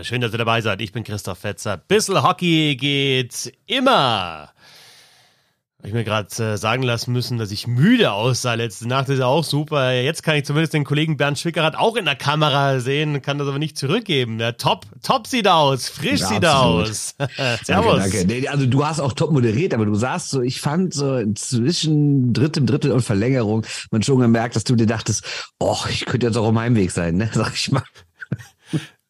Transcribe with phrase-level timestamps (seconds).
[0.00, 0.80] ja, schön, dass ihr dabei seid.
[0.80, 1.76] Ich bin Christoph Fetzer.
[1.76, 4.48] Bissl Hockey geht immer.
[5.78, 9.08] Habe ich mir gerade äh, sagen lassen müssen, dass ich müde aussah letzte Nacht.
[9.08, 9.92] Das ist ja auch super.
[9.92, 13.46] Jetzt kann ich zumindest den Kollegen Bernd Schwickerath auch in der Kamera sehen, kann das
[13.46, 14.38] aber nicht zurückgeben.
[14.38, 16.88] Der top, top sieht aus, frisch ja, sieht absolut.
[16.88, 17.14] aus.
[17.64, 17.98] Servus.
[17.98, 18.50] Danke, danke.
[18.50, 22.64] Also du hast auch top moderiert, aber du saßt so, ich fand so zwischen drittem
[22.64, 25.24] Drittel und Verlängerung man schon gemerkt, dass du dir dachtest,
[25.58, 27.28] oh, ich könnte jetzt auch um Heimweg sein, ne?
[27.34, 27.82] Sag ich mal.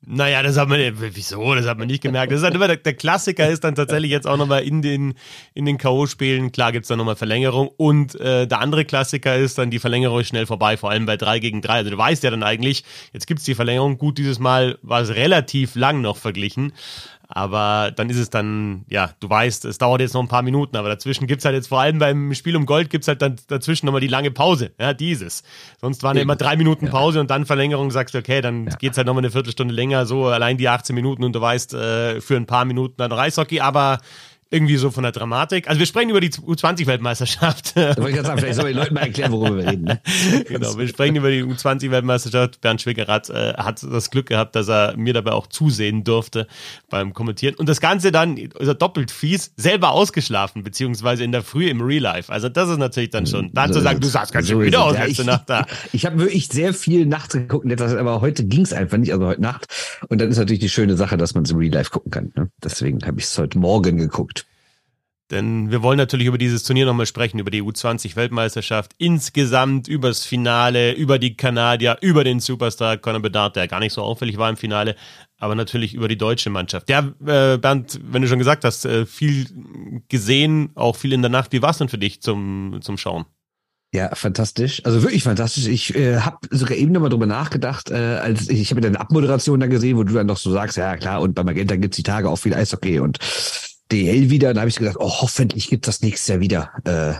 [0.06, 0.80] Naja, das hat man,
[1.14, 2.32] wieso, das hat man nicht gemerkt.
[2.32, 5.14] Das ist immer, der, der Klassiker ist dann tatsächlich jetzt auch nochmal in den,
[5.52, 9.70] in den K.O.-Spielen, klar gibt's da nochmal Verlängerung und äh, der andere Klassiker ist dann,
[9.70, 11.72] die Verlängerung ist schnell vorbei, vor allem bei 3 gegen 3.
[11.74, 15.10] Also du weißt ja dann eigentlich, jetzt gibt's die Verlängerung, gut, dieses Mal war es
[15.10, 16.72] relativ lang noch verglichen,
[17.32, 20.76] aber dann ist es dann, ja, du weißt, es dauert jetzt noch ein paar Minuten,
[20.76, 23.86] aber dazwischen gibt's halt jetzt vor allem beim Spiel um Gold gibt's halt dann dazwischen
[23.86, 24.72] nochmal die lange Pause.
[24.80, 25.44] Ja, dieses.
[25.80, 27.20] Sonst waren ja immer drei Minuten Pause ja.
[27.20, 28.76] und dann Verlängerung, sagst du, okay, dann ja.
[28.76, 32.20] geht's halt nochmal eine Viertelstunde länger, so allein die 18 Minuten und du weißt, äh,
[32.20, 34.00] für ein paar Minuten dann Reishockey, aber
[34.50, 35.68] irgendwie so von der Dramatik.
[35.68, 37.76] Also wir sprechen über die U20-Weltmeisterschaft.
[37.76, 39.84] Da wollte ich gerade sagen, vielleicht soll ich den Leuten mal erklären, worüber wir reden.
[39.84, 40.00] Ne?
[40.48, 42.60] genau, wir sprechen über die U20-Weltmeisterschaft.
[42.60, 46.48] Bernd Schwickerath äh, hat das Glück gehabt, dass er mir dabei auch zusehen durfte
[46.88, 47.54] beim Kommentieren.
[47.54, 51.80] Und das Ganze dann, ist er doppelt fies, selber ausgeschlafen, beziehungsweise in der Früh im
[51.80, 52.32] Real Life.
[52.32, 54.82] Also das ist natürlich dann schon, da zu sagen, du sahst ganz schön so wieder
[54.82, 55.66] aus ja, letzte Nacht da.
[55.86, 59.26] Ich, ich habe wirklich sehr viel nachts geguckt, aber heute ging es einfach nicht, also
[59.26, 59.66] heute Nacht.
[60.08, 62.32] Und dann ist natürlich die schöne Sache, dass man es im Real Life gucken kann.
[62.34, 62.50] Ne?
[62.64, 64.39] Deswegen habe ich es heute Morgen geguckt.
[65.30, 70.92] Denn wir wollen natürlich über dieses Turnier nochmal sprechen, über die U20-Weltmeisterschaft insgesamt, übers Finale,
[70.92, 74.56] über die Kanadier, über den Superstar Conor Bedard, der gar nicht so auffällig war im
[74.56, 74.96] Finale,
[75.38, 76.90] aber natürlich über die deutsche Mannschaft.
[76.90, 79.46] Ja, äh, Bernd, wenn du schon gesagt hast, äh, viel
[80.08, 81.52] gesehen, auch viel in der Nacht.
[81.52, 83.24] Wie war es denn für dich zum, zum Schauen?
[83.92, 84.84] Ja, fantastisch.
[84.84, 85.66] Also wirklich fantastisch.
[85.66, 89.58] Ich äh, habe sogar eben nochmal drüber nachgedacht, äh, als ich, ich habe deine Abmoderation
[89.58, 92.04] da gesehen, wo du dann noch so sagst, ja klar, und bei Magenta gibt's die
[92.04, 93.18] Tage auch viel Eishockey und
[93.90, 94.54] DL wieder.
[94.54, 97.14] Da habe ich gedacht, oh, hoffentlich gibt das nächstes Jahr wieder, äh,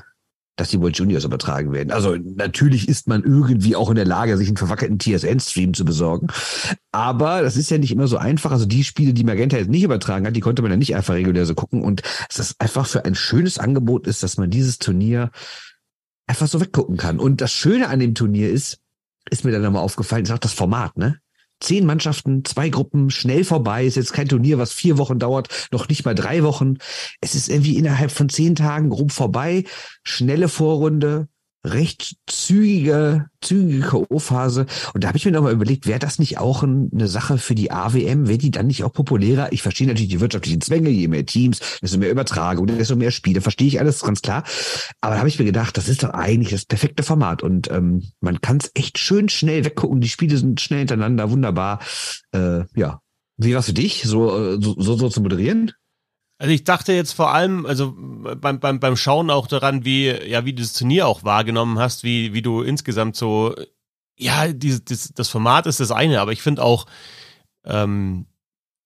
[0.57, 1.91] dass die World Juniors übertragen werden.
[1.91, 6.29] Also natürlich ist man irgendwie auch in der Lage, sich einen verwackelten TSN-Stream zu besorgen.
[6.93, 8.51] Aber das ist ja nicht immer so einfach.
[8.53, 11.15] Also die Spiele, die Magenta jetzt nicht übertragen hat, die konnte man ja nicht einfach
[11.15, 11.83] regulär so gucken.
[11.83, 15.31] Und es ist einfach für ein schönes Angebot ist, dass man dieses Turnier
[16.27, 17.19] einfach so weggucken kann.
[17.19, 18.79] Und das Schöne an dem Turnier ist,
[19.31, 21.21] ist mir dann nochmal aufgefallen, ist auch das Format, ne?
[21.61, 23.85] Zehn Mannschaften, zwei Gruppen, schnell vorbei.
[23.85, 26.79] Ist jetzt kein Turnier, was vier Wochen dauert, noch nicht mal drei Wochen.
[27.21, 29.65] Es ist irgendwie innerhalb von zehn Tagen grob vorbei.
[30.03, 31.29] Schnelle Vorrunde,
[31.65, 34.67] recht zügige, zügige K.O.-Phase.
[34.95, 37.71] Und da habe ich mir nochmal überlegt, wäre das nicht auch eine Sache für die
[37.71, 38.29] AWM?
[38.29, 39.53] Wäre die dann nicht auch populärer?
[39.53, 43.41] Ich verstehe natürlich die wirtschaftlichen Zwänge, je mehr Teams, desto mehr Übertragung, desto mehr Spiele,
[43.41, 44.45] verstehe ich alles ganz klar.
[45.01, 47.43] Aber da habe ich mir gedacht, das ist doch eigentlich das perfekte Format.
[47.43, 50.01] Und ähm, man kann es echt schön schnell weggucken.
[50.01, 51.81] Die Spiele sind schnell hintereinander, wunderbar.
[52.33, 53.01] Äh, ja.
[53.37, 55.73] Wie war's für dich, äh, so, so, so zu moderieren?
[56.41, 60.47] Also ich dachte jetzt vor allem, also beim, beim, beim Schauen auch daran, wie, ja,
[60.47, 63.55] wie du das Turnier auch wahrgenommen hast, wie, wie du insgesamt so,
[64.17, 66.87] ja, dieses, das, das Format ist das eine, aber ich finde auch,
[67.67, 68.25] ähm,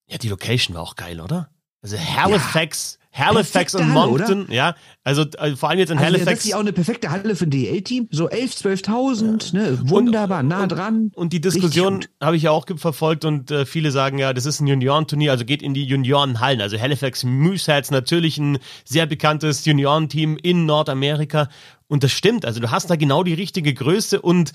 [0.09, 1.49] ja, die Location war auch geil, oder?
[1.81, 3.04] Also Halifax, ja.
[3.15, 4.75] Halifax und Moncton, Halle, ja.
[5.05, 6.31] Also, also, vor allem jetzt in also Halifax.
[6.31, 8.09] Das ist ja auch eine perfekte Halle für ein DL-Team.
[8.11, 9.61] So 11, 12.000, ja.
[9.61, 9.79] ne?
[9.89, 10.97] Wunderbar, und, nah dran.
[10.97, 14.47] Und, und die Diskussion habe ich ja auch verfolgt und äh, viele sagen ja, das
[14.47, 16.61] ist ein Juniorenturnier, also geht in die Juniorenhallen.
[16.61, 21.49] Also Halifax Mooseheads natürlich ein sehr bekanntes Juniorenteam in Nordamerika.
[21.87, 22.45] Und das stimmt.
[22.45, 24.53] Also du hast da genau die richtige Größe und äh,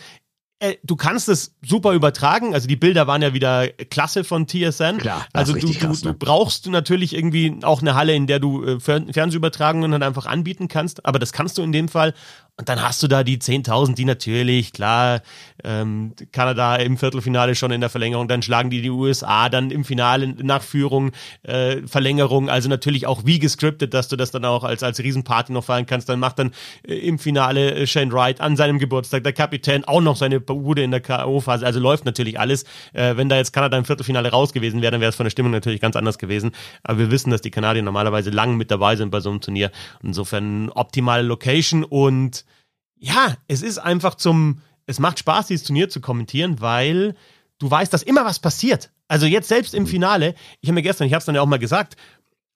[0.83, 2.53] du kannst es super übertragen.
[2.53, 4.97] Also die Bilder waren ja wieder klasse von TSN.
[4.97, 6.13] Klar, also du, krass, du, ne?
[6.13, 10.67] du brauchst natürlich irgendwie auch eine Halle, in der du äh, Fernsehübertragungen dann einfach anbieten
[10.67, 11.05] kannst.
[11.05, 12.13] Aber das kannst du in dem Fall.
[12.59, 15.21] Und dann hast du da die 10.000, die natürlich, klar,
[15.63, 19.85] ähm, Kanada im Viertelfinale schon in der Verlängerung, dann schlagen die die USA, dann im
[19.85, 21.11] Finale nach Führung,
[21.43, 25.53] äh, Verlängerung, also natürlich auch wie gescriptet, dass du das dann auch als, als Riesenparty
[25.53, 26.09] noch feiern kannst.
[26.09, 26.51] Dann macht dann
[26.85, 30.83] äh, im Finale äh, Shane Wright an seinem Geburtstag der Kapitän auch noch seine Bude
[30.83, 32.65] in der K.O.-Phase, also läuft natürlich alles.
[32.91, 35.31] Äh, wenn da jetzt Kanada im Viertelfinale raus gewesen wäre, dann wäre es von der
[35.31, 36.51] Stimmung natürlich ganz anders gewesen.
[36.83, 39.71] Aber wir wissen, dass die Kanadier normalerweise lang mit dabei sind bei so einem Turnier.
[40.03, 42.43] Insofern optimale Location und
[42.99, 47.15] ja, es ist einfach zum, es macht Spaß, dieses Turnier zu kommentieren, weil
[47.57, 48.91] du weißt, dass immer was passiert.
[49.07, 51.47] Also jetzt selbst im Finale, ich habe mir gestern, ich habe es dann ja auch
[51.47, 51.95] mal gesagt,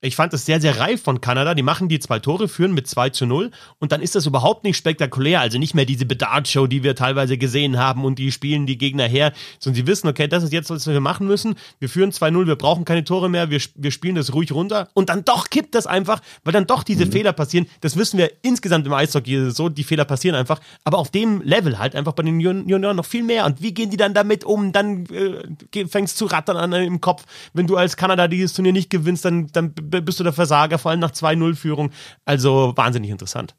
[0.04, 1.54] ich fand das sehr, sehr reif von Kanada.
[1.54, 4.64] Die machen die zwei Tore, führen mit 2 zu 0 und dann ist das überhaupt
[4.64, 5.40] nicht spektakulär.
[5.40, 9.06] Also nicht mehr diese Bedard-Show, die wir teilweise gesehen haben und die spielen die Gegner
[9.06, 11.54] her, sondern sie wissen, okay, das ist jetzt, was wir machen müssen.
[11.78, 15.08] Wir führen 2-0, wir brauchen keine Tore mehr, wir, wir spielen das ruhig runter und
[15.08, 17.12] dann doch kippt das einfach, weil dann doch diese mhm.
[17.12, 17.66] Fehler passieren.
[17.80, 20.60] Das wissen wir insgesamt im Eishockey so, die Fehler passieren einfach.
[20.84, 23.46] Aber auf dem Level halt einfach bei den Junioren noch viel mehr.
[23.46, 24.72] Und wie gehen die dann damit um?
[24.72, 27.24] Dann äh, fängst du rattern an im Kopf.
[27.54, 29.72] Wenn du als Kanada dieses Turnier nicht gewinnst, dann, dann
[30.02, 31.90] bist du der Versager, vor allem nach 2-0-Führung.
[32.24, 33.54] Also wahnsinnig interessant.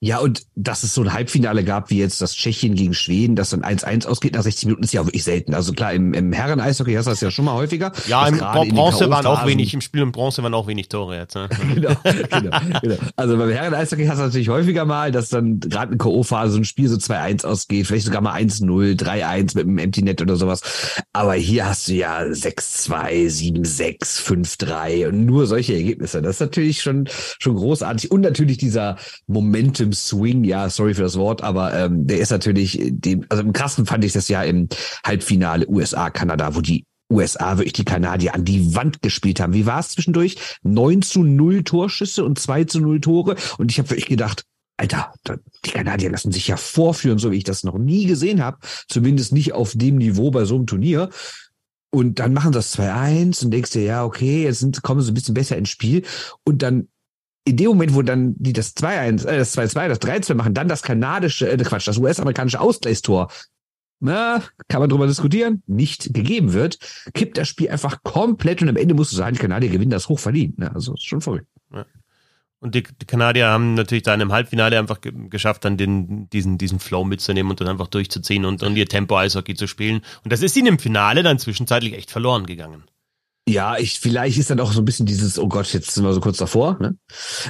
[0.00, 3.50] Ja, und dass es so ein Halbfinale gab, wie jetzt das Tschechien gegen Schweden, das
[3.50, 5.54] dann 1-1 ausgeht nach 60 Minuten, ist ja auch wirklich selten.
[5.54, 7.92] Also klar, im, im Herren-Eishockey hast du das ja schon mal häufiger.
[8.06, 11.34] Ja, im Bronze waren auch wenig, im Spiel im Bronze waren auch wenig Tore jetzt.
[11.34, 11.48] Ne?
[11.74, 12.96] genau, genau, genau.
[13.16, 16.64] Also beim Herren-Eishockey hast du natürlich häufiger mal, dass dann gerade in K.O.-Phase so ein
[16.64, 20.60] Spiel so 2-1 ausgeht, vielleicht sogar mal 1-0, 3-1 mit einem Empty Net oder sowas.
[21.12, 26.20] Aber hier hast du ja 6-2, 7-6, 5-3 und nur solche Ergebnisse.
[26.20, 28.10] Das ist natürlich schon, schon großartig.
[28.10, 28.96] Und natürlich dieser
[29.26, 33.42] Moment, Momentum Swing, ja, sorry für das Wort, aber ähm, der ist natürlich, dem, also
[33.42, 34.68] im krassen fand ich das ja im
[35.04, 39.54] Halbfinale USA, Kanada, wo die USA wirklich die Kanadier an die Wand gespielt haben.
[39.54, 40.36] Wie war es zwischendurch?
[40.62, 43.36] 9 zu 0 Torschüsse und 2 zu 0 Tore.
[43.56, 44.44] Und ich habe wirklich gedacht,
[44.76, 45.14] Alter,
[45.64, 48.58] die Kanadier lassen sich ja vorführen, so wie ich das noch nie gesehen habe.
[48.88, 51.10] Zumindest nicht auf dem Niveau bei so einem Turnier.
[51.90, 55.14] Und dann machen das 2-1 und denkst dir, ja, okay, jetzt sind, kommen sie ein
[55.14, 56.02] bisschen besser ins Spiel.
[56.44, 56.88] Und dann
[57.44, 60.68] in dem Moment, wo dann die das 2-1, äh, das 2-2, das 3-2 machen, dann
[60.68, 63.30] das kanadische, äh, Quatsch, das US-amerikanische Ausgleichstor,
[64.00, 66.78] na, kann man drüber diskutieren, nicht gegeben wird,
[67.14, 70.08] kippt das Spiel einfach komplett und am Ende musst du sagen, die Kanadier gewinnen das
[70.08, 70.58] hoch verdient.
[70.58, 70.74] Ne?
[70.74, 71.46] Also schon verrückt.
[71.72, 71.86] Ja.
[72.60, 76.56] Und die, die, Kanadier haben natürlich da im Halbfinale einfach ge geschafft, dann den, diesen,
[76.56, 80.00] diesen Flow mitzunehmen und dann einfach durchzuziehen und, und ihr Tempo-Eishockey zu spielen.
[80.22, 82.84] Und das ist ihnen im Finale dann zwischenzeitlich echt verloren gegangen.
[83.46, 86.14] Ja, ich, vielleicht ist dann auch so ein bisschen dieses, oh Gott, jetzt sind wir
[86.14, 86.78] so kurz davor.
[86.80, 86.96] Ne?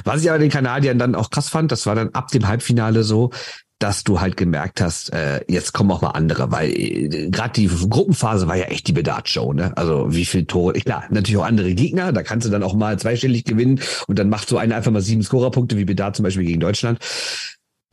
[0.03, 3.03] Was ich aber den Kanadiern dann auch krass fand, das war dann ab dem Halbfinale
[3.03, 3.31] so,
[3.79, 7.67] dass du halt gemerkt hast, äh, jetzt kommen auch mal andere, weil äh, gerade die
[7.67, 9.75] Gruppenphase war ja echt die Bedard-Show, ne?
[9.75, 12.97] Also wie viel Tore, klar, natürlich auch andere Gegner, da kannst du dann auch mal
[12.97, 16.45] zweistellig gewinnen und dann macht so einer einfach mal sieben Scorerpunkte wie Bedard zum Beispiel
[16.45, 16.99] gegen Deutschland.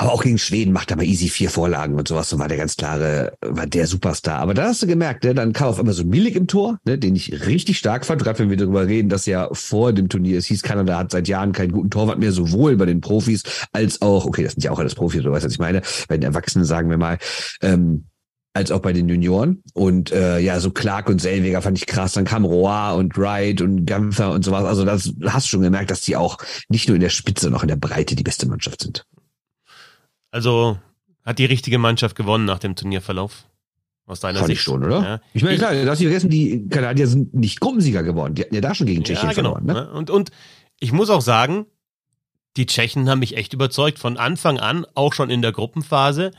[0.02, 2.56] Aber auch gegen Schweden macht er mal easy vier Vorlagen und sowas und war der
[2.56, 4.40] ganz klare, war der Superstar.
[4.40, 6.98] Aber da hast du gemerkt, ne, dann kam auf einmal so Milik im Tor, ne,
[6.98, 10.38] den ich richtig stark fand, gerade wenn wir darüber reden, dass ja vor dem Turnier,
[10.38, 14.02] es hieß, Kanada hat seit Jahren keinen guten Torwart mehr, sowohl bei den Profis als
[14.02, 16.24] auch, okay, das sind ja auch alles Profis, du weißt, was ich meine, bei den
[16.24, 17.18] Erwachsenen sagen wir mal,
[17.60, 18.06] ähm,
[18.54, 19.62] als auch bei den Junioren.
[19.72, 22.12] Und äh, ja, so Clark und Selweger fand ich krass.
[22.14, 24.64] Dann kam Roy und Wright und Gampfer und sowas.
[24.64, 26.38] Also das hast du schon gemerkt, dass die auch
[26.68, 29.06] nicht nur in der Spitze, noch in der Breite die beste Mannschaft sind.
[30.32, 30.78] Also
[31.24, 33.44] hat die richtige Mannschaft gewonnen nach dem Turnierverlauf?
[34.06, 35.02] Aus deiner Fand Sicht ich schon, oder?
[35.02, 35.20] Ja.
[35.32, 38.34] Ich meine, klar, dass sie vergessen, die Kanadier sind nicht Gruppensieger geworden.
[38.34, 39.52] Die hatten ja da schon gegen Tschechien ja, genau.
[39.52, 39.66] verloren.
[39.66, 39.90] Ne?
[39.92, 40.30] Und, und
[40.80, 41.66] ich muss auch sagen,
[42.56, 44.00] die Tschechen haben mich echt überzeugt.
[44.00, 46.32] Von Anfang an, auch schon in der Gruppenphase.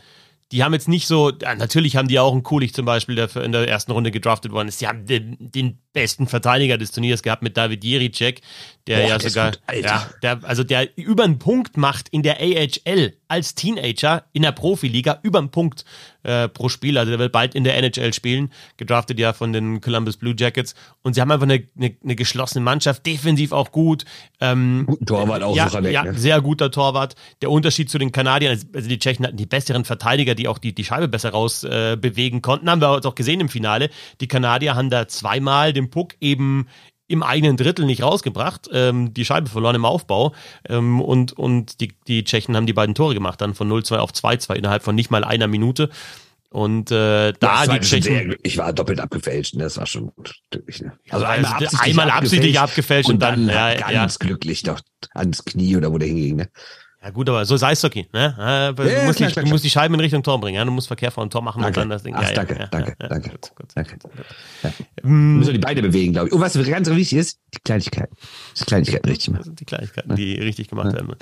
[0.51, 3.51] Die haben jetzt nicht so, natürlich haben die auch einen Kulich zum Beispiel, der in
[3.53, 4.81] der ersten Runde gedraftet worden ist.
[4.81, 8.41] Die haben den, den besten Verteidiger des Turniers gehabt mit David Jiricek,
[8.87, 12.41] der Boah, ja sogar, gut, ja, der, also der über einen Punkt macht in der
[12.41, 15.85] AHL als Teenager in der Profiliga über einen Punkt
[16.23, 16.97] äh, pro Spiel.
[16.97, 20.75] Also der wird bald in der NHL spielen, gedraftet ja von den Columbus Blue Jackets.
[21.01, 24.05] Und sie haben einfach eine, eine, eine geschlossene Mannschaft, defensiv auch gut.
[24.39, 26.13] Ähm, Guten Torwart auch ja, so ja, ne?
[26.13, 27.15] sehr guter Torwart.
[27.41, 30.75] Der Unterschied zu den Kanadiern, also die Tschechen hatten die besseren Verteidiger, die auch die,
[30.75, 32.69] die Scheibe besser raus äh, bewegen konnten.
[32.69, 33.89] Haben wir auch gesehen im Finale.
[34.21, 36.67] Die Kanadier haben da zweimal den Puck eben
[37.13, 40.33] im eigenen Drittel nicht rausgebracht, ähm, die Scheibe verloren im Aufbau
[40.67, 44.11] ähm, und, und die, die Tschechen haben die beiden Tore gemacht, dann von 0-2 auf
[44.11, 45.89] 2-2 innerhalb von nicht mal einer Minute.
[46.49, 48.35] Und äh, da die Tschechen.
[48.43, 49.63] ich war doppelt abgefälscht, ne?
[49.63, 50.11] das war schon
[50.51, 50.81] glücklich.
[50.81, 50.93] Ne?
[51.09, 54.27] Also einmal absichtlich, einmal absichtlich abgefälscht und, und dann, dann ja, ganz ja.
[54.27, 54.79] glücklich doch
[55.15, 56.35] ans Knie oder wo der hinging.
[56.35, 56.49] Ne?
[57.03, 58.07] Ja gut, aber so ist Eishockey.
[58.13, 58.73] Ne?
[58.77, 60.55] Du, Ja, musst, klar, die, klar, du musst die Scheiben in Richtung Tor bringen.
[60.55, 60.63] Ja?
[60.63, 61.81] Du musst Verkehr vor ein Tor machen Danke.
[61.81, 62.15] und dann das Ding.
[62.15, 63.29] Ach, ja, danke, ja, danke, ja, danke.
[63.31, 63.67] Gut, gut.
[63.75, 63.97] Danke.
[64.63, 64.69] Ja.
[65.01, 66.33] Wir Mm, müssen die Beine bewegen, glaube ich.
[66.33, 68.15] Und was ganz wichtig ist, die Kleinigkeiten.
[68.57, 69.43] Die Kleinigkeiten richtig Das machen.
[69.43, 71.13] sind die Kleinigkeiten, die richtig gemacht werden.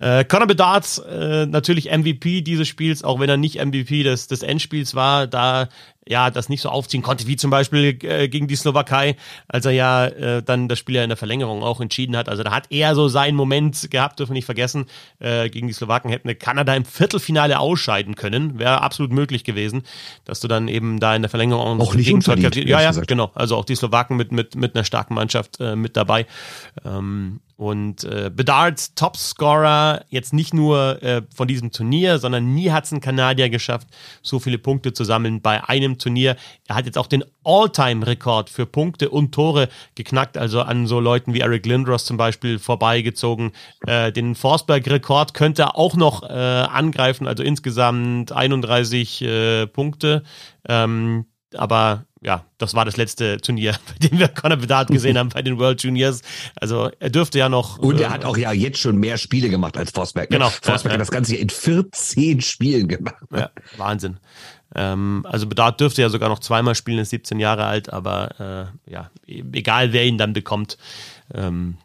[0.00, 4.42] Äh, Conor Bedard, äh, natürlich MVP dieses Spiels, auch wenn er nicht MVP des, des
[4.42, 5.68] Endspiels war, da
[6.08, 9.16] ja das nicht so aufziehen konnte, wie zum Beispiel äh, gegen die Slowakei,
[9.48, 12.28] als er ja äh, dann das Spiel ja in der Verlängerung auch entschieden hat.
[12.28, 14.86] Also da hat er so seinen Moment gehabt, dürfen wir nicht vergessen.
[15.18, 18.58] Äh, gegen die Slowaken hätten Kanada im Viertelfinale ausscheiden können.
[18.58, 19.82] Wäre absolut möglich gewesen,
[20.24, 23.08] dass du dann eben da in der Verlängerung Auch nicht gegen unverdient, Ja, ja, gesagt.
[23.08, 23.30] genau.
[23.34, 26.26] Also auch die Slowaken mit, mit, mit einer starken Mannschaft äh, mit dabei.
[26.84, 32.84] Ähm, und äh, Bedard, Topscorer, jetzt nicht nur äh, von diesem Turnier, sondern nie hat
[32.84, 33.88] es ein Kanadier geschafft,
[34.22, 36.36] so viele Punkte zu sammeln bei einem Turnier.
[36.68, 41.34] Er hat jetzt auch den All-Time-Rekord für Punkte und Tore geknackt, also an so Leuten
[41.34, 43.52] wie Eric Lindros zum Beispiel vorbeigezogen.
[43.86, 50.22] Äh, den Forsberg-Rekord könnte er auch noch äh, angreifen, also insgesamt 31 äh, Punkte.
[50.68, 55.28] Ähm, aber ja, das war das letzte Turnier, bei dem wir Conor Bedard gesehen haben
[55.28, 56.22] bei den World Juniors.
[56.56, 57.78] Also er dürfte ja noch.
[57.78, 60.30] Und äh, er hat auch ja jetzt schon mehr Spiele gemacht als Forsberg.
[60.30, 60.38] Ne?
[60.38, 60.48] Genau.
[60.50, 60.94] Forsberg Ja, ja.
[60.94, 63.16] hat das Ganze hier in 14 Spielen gemacht.
[63.30, 64.18] Ja, Wahnsinn.
[64.74, 68.90] Ähm, also Bedard dürfte ja sogar noch zweimal spielen, ist 17 Jahre alt, aber äh,
[68.90, 70.78] ja, egal wer ihn dann bekommt,
[71.32, 71.76] ähm,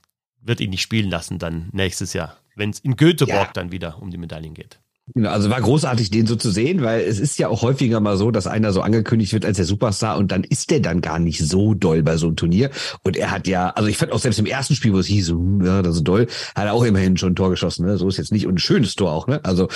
[0.41, 3.53] wird ihn nicht spielen lassen dann nächstes Jahr, wenn es in Göteborg Ja.
[3.53, 4.79] dann wieder um die Medaillen geht.
[5.15, 8.17] Genau, also war großartig, den so zu sehen, weil es ist ja auch häufiger mal
[8.17, 11.19] so, dass einer so angekündigt wird als der Superstar und dann ist der dann gar
[11.19, 12.69] nicht so doll bei so einem Turnier.
[13.03, 15.29] Und er hat ja, also ich fand auch selbst im ersten Spiel, wo es hieß,
[15.29, 17.85] hm, ja, das ist doll, hat er auch immerhin schon ein Tor geschossen.
[17.85, 17.97] Ne?
[17.97, 19.27] So ist jetzt nicht und ein schönes Tor auch.
[19.27, 19.43] Ne?
[19.43, 19.67] Also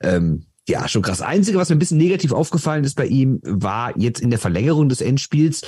[0.00, 1.22] ähm, ja, schon krass.
[1.22, 4.88] Einzige, was mir ein bisschen negativ aufgefallen ist bei ihm, war jetzt in der Verlängerung
[4.88, 5.62] des Endspiels,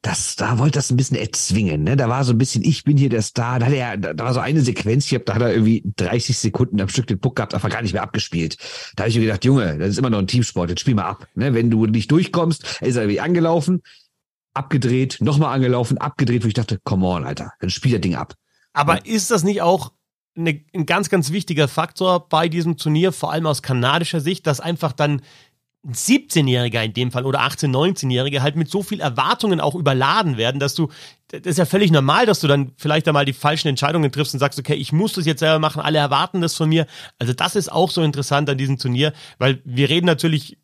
[0.00, 1.84] dass da wollte das ein bisschen erzwingen.
[1.84, 1.96] Ne?
[1.96, 3.58] Da war so ein bisschen, ich bin hier der Star.
[3.58, 6.38] Da, hat er, da war so eine Sequenz, ich hab, da hat er irgendwie 30
[6.38, 8.56] Sekunden am Stück den Puck gehabt, einfach gar nicht mehr abgespielt.
[8.96, 11.04] Da habe ich mir gedacht, Junge, das ist immer noch ein Teamsport, jetzt spiel mal
[11.04, 11.28] ab.
[11.34, 11.52] Ne?
[11.52, 13.82] Wenn du nicht durchkommst, ist er irgendwie angelaufen,
[14.54, 18.34] abgedreht, nochmal angelaufen, abgedreht, wo ich dachte, come on, Alter, dann spiel das Ding ab.
[18.72, 19.92] Aber ist das nicht auch
[20.38, 24.60] eine, ein ganz, ganz wichtiger Faktor bei diesem Turnier, vor allem aus kanadischer Sicht, dass
[24.60, 25.22] einfach dann
[25.84, 30.36] ein 17-Jähriger in dem Fall oder 18-, 19-Jährige halt mit so viel Erwartungen auch überladen
[30.36, 30.88] werden, dass du,
[31.28, 34.40] das ist ja völlig normal, dass du dann vielleicht einmal die falschen Entscheidungen triffst und
[34.40, 36.86] sagst, okay, ich muss das jetzt selber machen, alle erwarten das von mir.
[37.18, 40.58] Also das ist auch so interessant an diesem Turnier, weil wir reden natürlich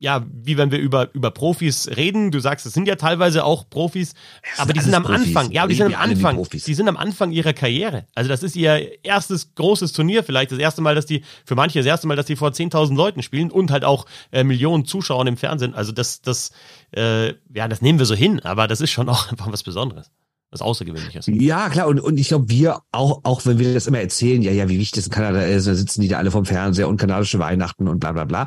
[0.00, 2.30] ja, wie wenn wir über, über Profis reden.
[2.30, 4.14] Du sagst, es sind ja teilweise auch Profis,
[4.56, 5.26] aber die sind am Profis.
[5.26, 5.52] Anfang.
[5.52, 6.42] Ja, aber die sind am Anfang.
[6.50, 8.06] Die sind am Anfang ihrer Karriere.
[8.14, 10.52] Also das ist ihr erstes großes Turnier vielleicht.
[10.52, 13.22] Das erste Mal, dass die, für manche das erste Mal, dass die vor 10.000 Leuten
[13.22, 15.74] spielen und halt auch äh, Millionen Zuschauern im Fernsehen.
[15.74, 16.50] Also das, das,
[16.96, 18.40] äh, ja, das nehmen wir so hin.
[18.40, 20.10] Aber das ist schon auch einfach was Besonderes.
[20.50, 21.26] Was Außergewöhnliches.
[21.28, 24.50] Ja, klar, und, und ich glaube, wir auch, auch wenn wir das immer erzählen, ja,
[24.50, 26.96] ja, wie wichtig es in Kanada ist, da sitzen die da alle vom Fernseher und
[26.96, 28.46] kanadische Weihnachten und bla bla bla.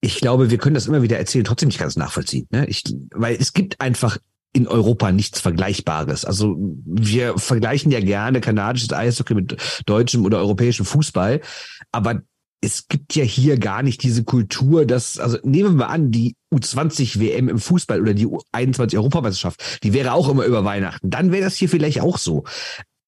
[0.00, 2.46] Ich glaube, wir können das immer wieder erzählen, trotzdem nicht ganz nachvollziehen.
[2.50, 2.66] Ne?
[2.66, 4.18] Ich, weil es gibt einfach
[4.52, 6.24] in Europa nichts Vergleichbares.
[6.24, 11.40] Also wir vergleichen ja gerne kanadisches Eishockey mit deutschem oder europäischem Fußball,
[11.92, 12.22] aber
[12.62, 17.18] es gibt ja hier gar nicht diese Kultur, dass, also nehmen wir an, die U20
[17.18, 21.08] WM im Fußball oder die U21 Europameisterschaft, die wäre auch immer über Weihnachten.
[21.08, 22.44] Dann wäre das hier vielleicht auch so.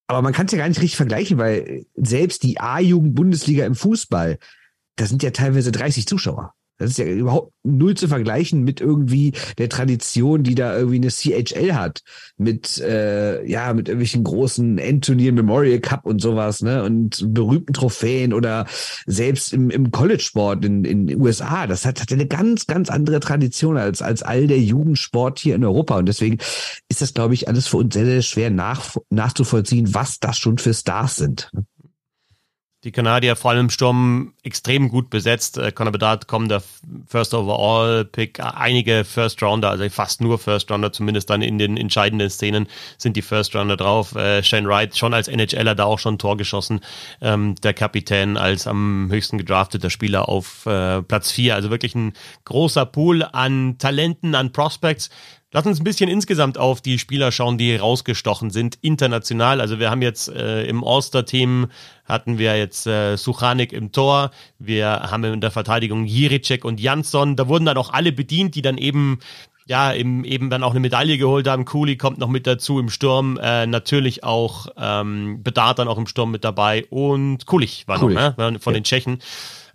[0.07, 4.39] Aber man kann es ja gar nicht richtig vergleichen, weil selbst die A-Jugend-Bundesliga im Fußball,
[4.97, 6.55] da sind ja teilweise 30 Zuschauer.
[6.83, 11.09] Das ist ja überhaupt null zu vergleichen mit irgendwie der Tradition, die da irgendwie eine
[11.09, 12.03] CHL hat.
[12.37, 16.83] Mit, äh, ja, mit irgendwelchen großen Endturnieren, Memorial Cup und sowas, ne?
[16.83, 18.67] Und berühmten Trophäen oder
[19.07, 21.67] selbst im, im College-Sport in, in den USA.
[21.67, 25.65] Das hat, hat eine ganz, ganz andere Tradition als, als all der Jugendsport hier in
[25.65, 25.99] Europa.
[25.99, 26.39] Und deswegen
[26.89, 30.59] ist das, glaube ich, alles für uns sehr, sehr schwer nach, nachzuvollziehen, was das schon
[30.59, 31.49] für Stars sind.
[31.53, 31.65] ne?
[32.85, 35.57] Die Kanadier vor allem im Sturm extrem gut besetzt.
[35.57, 36.63] Äh, Conor Bedard der
[37.07, 41.77] First Overall Pick, einige First Rounder, also fast nur First Rounder, zumindest dann in den
[41.77, 42.67] entscheidenden Szenen
[42.99, 44.17] sind die First Rounder drauf.
[44.17, 46.81] Äh, Shane Wright schon als NHLer da auch schon ein Tor geschossen.
[47.21, 51.55] Ähm, der Kapitän als am höchsten gedrafteter Spieler auf äh, Platz vier.
[51.55, 55.09] Also wirklich ein großer Pool an Talenten, an Prospects.
[55.55, 59.61] Lass uns ein bisschen insgesamt auf die Spieler schauen, die rausgestochen sind, international.
[59.61, 61.67] Also wir haben jetzt äh, im All-Star-Team
[62.07, 67.37] hatten wir jetzt äh, Suchanik im Tor, wir haben in der Verteidigung Jiricek und Jansson.
[67.37, 69.19] Da wurden dann auch alle bedient, die dann eben
[69.67, 71.65] ja, im, eben dann auch eine Medaille geholt haben.
[71.67, 73.39] Cooley kommt noch mit dazu im Sturm.
[73.41, 78.19] Äh, natürlich auch ähm, Bedard dann auch im Sturm mit dabei und Kulich war Kulich.
[78.19, 78.59] noch, ne?
[78.59, 78.81] von Ja.
[78.81, 79.19] den Tschechen.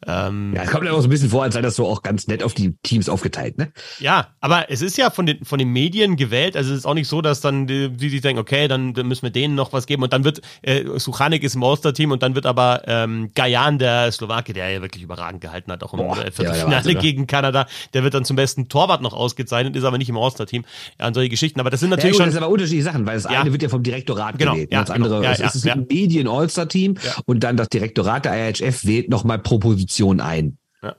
[0.05, 2.27] Ähm, ja, es kommt auch so ein bisschen vor, als sei das so auch ganz
[2.27, 3.71] nett auf die Teams aufgeteilt, ne?
[3.99, 6.93] Ja, aber es ist ja von den, von den Medien gewählt, also es ist auch
[6.93, 9.73] nicht so, dass dann die, die sich denken, okay, dann, dann müssen wir denen noch
[9.73, 10.03] was geben.
[10.03, 14.11] Und dann wird, äh, Suchanik ist im All-Star-Team und dann wird aber ähm, Gajan, der
[14.11, 18.03] Slowake, der ja wirklich überragend gehalten hat, auch im Boah, Viertelfinale ja, gegen Kanada, der
[18.03, 20.65] wird dann zum besten Torwart noch ausgezeichnet, ist aber nicht im All-Star-Team.
[20.99, 22.25] Ja, und solche Geschichten, aber das sind natürlich ja, gut, schon...
[22.27, 23.41] Das sind aber unterschiedliche Sachen, weil das ja.
[23.41, 25.85] eine wird ja vom Direktorat genau, gewählt, ja, das andere genau, ja, es ist ein
[25.89, 30.57] Medien-All-Star-Team und dann das Direktorat der IHF wählt nochmal pro Position ein.
[30.83, 30.95] Ja.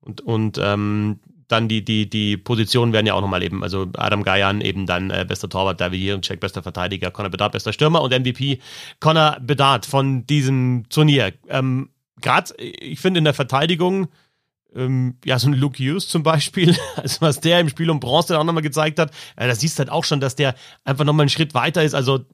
[0.00, 4.22] Und, und ähm, dann die, die, die Positionen werden ja auch nochmal eben, also Adam
[4.22, 8.12] Gajan eben dann äh, bester Torwart, David Jirenczek, bester Verteidiger, Conor Bedard, bester Stürmer und
[8.12, 8.60] MVP
[9.00, 11.32] Conor Bedard von diesem Turnier.
[11.48, 11.90] Ähm,
[12.20, 14.08] Gerade, ich finde in der Verteidigung,
[14.74, 18.38] ähm, ja, so ein Luke Hughes zum Beispiel, also was der im Spiel um Bronze
[18.38, 20.54] auch nochmal gezeigt hat, äh, da siehst du halt auch schon, dass der
[20.84, 22.24] einfach nochmal einen Schritt weiter ist, also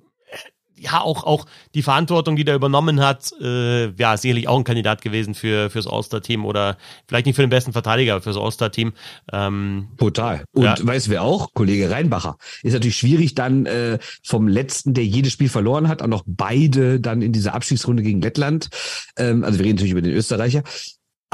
[0.77, 5.03] ja, auch, auch die Verantwortung, die der übernommen hat, äh, ja, sicherlich auch ein Kandidat
[5.03, 6.77] gewesen für fürs All-Star-Team oder
[7.07, 8.93] vielleicht nicht für den besten Verteidiger, aber fürs All-Star-Team.
[9.33, 10.45] Ähm, Total.
[10.53, 10.77] Und ja.
[10.81, 11.53] weißt wer auch?
[11.55, 12.37] Kollege Reinbacher.
[12.63, 17.01] Ist natürlich schwierig dann äh, vom letzten, der jedes Spiel verloren hat, auch noch beide
[17.01, 18.69] dann in dieser Abschiedsrunde gegen Lettland.
[19.17, 20.63] Ähm, also wir reden natürlich über den Österreicher.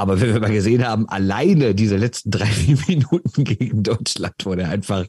[0.00, 2.48] Aber wenn wir mal gesehen haben, alleine diese letzten drei
[2.88, 5.04] Minuten gegen Deutschland, wo der einfach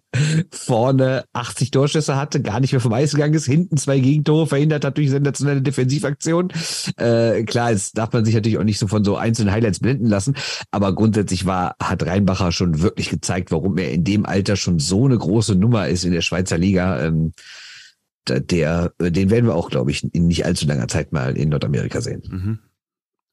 [0.52, 4.84] vorne 80 Torschüsse hatte, gar nicht mehr vom Eis gegangen ist, hinten zwei Gegentore verhindert
[4.84, 6.52] hat durch sensationelle Defensivaktionen.
[6.98, 10.08] Äh, klar, jetzt darf man sich natürlich auch nicht so von so einzelnen Highlights blenden
[10.08, 10.36] lassen.
[10.72, 15.06] Aber grundsätzlich war, hat Rheinbacher schon wirklich gezeigt, warum er in dem Alter schon so
[15.06, 17.02] eine große Nummer ist in der Schweizer Liga.
[17.02, 17.32] Ähm,
[18.28, 22.02] der, den werden wir auch, glaube ich, in nicht allzu langer Zeit mal in Nordamerika
[22.02, 22.22] sehen.
[22.30, 22.60] Mhm.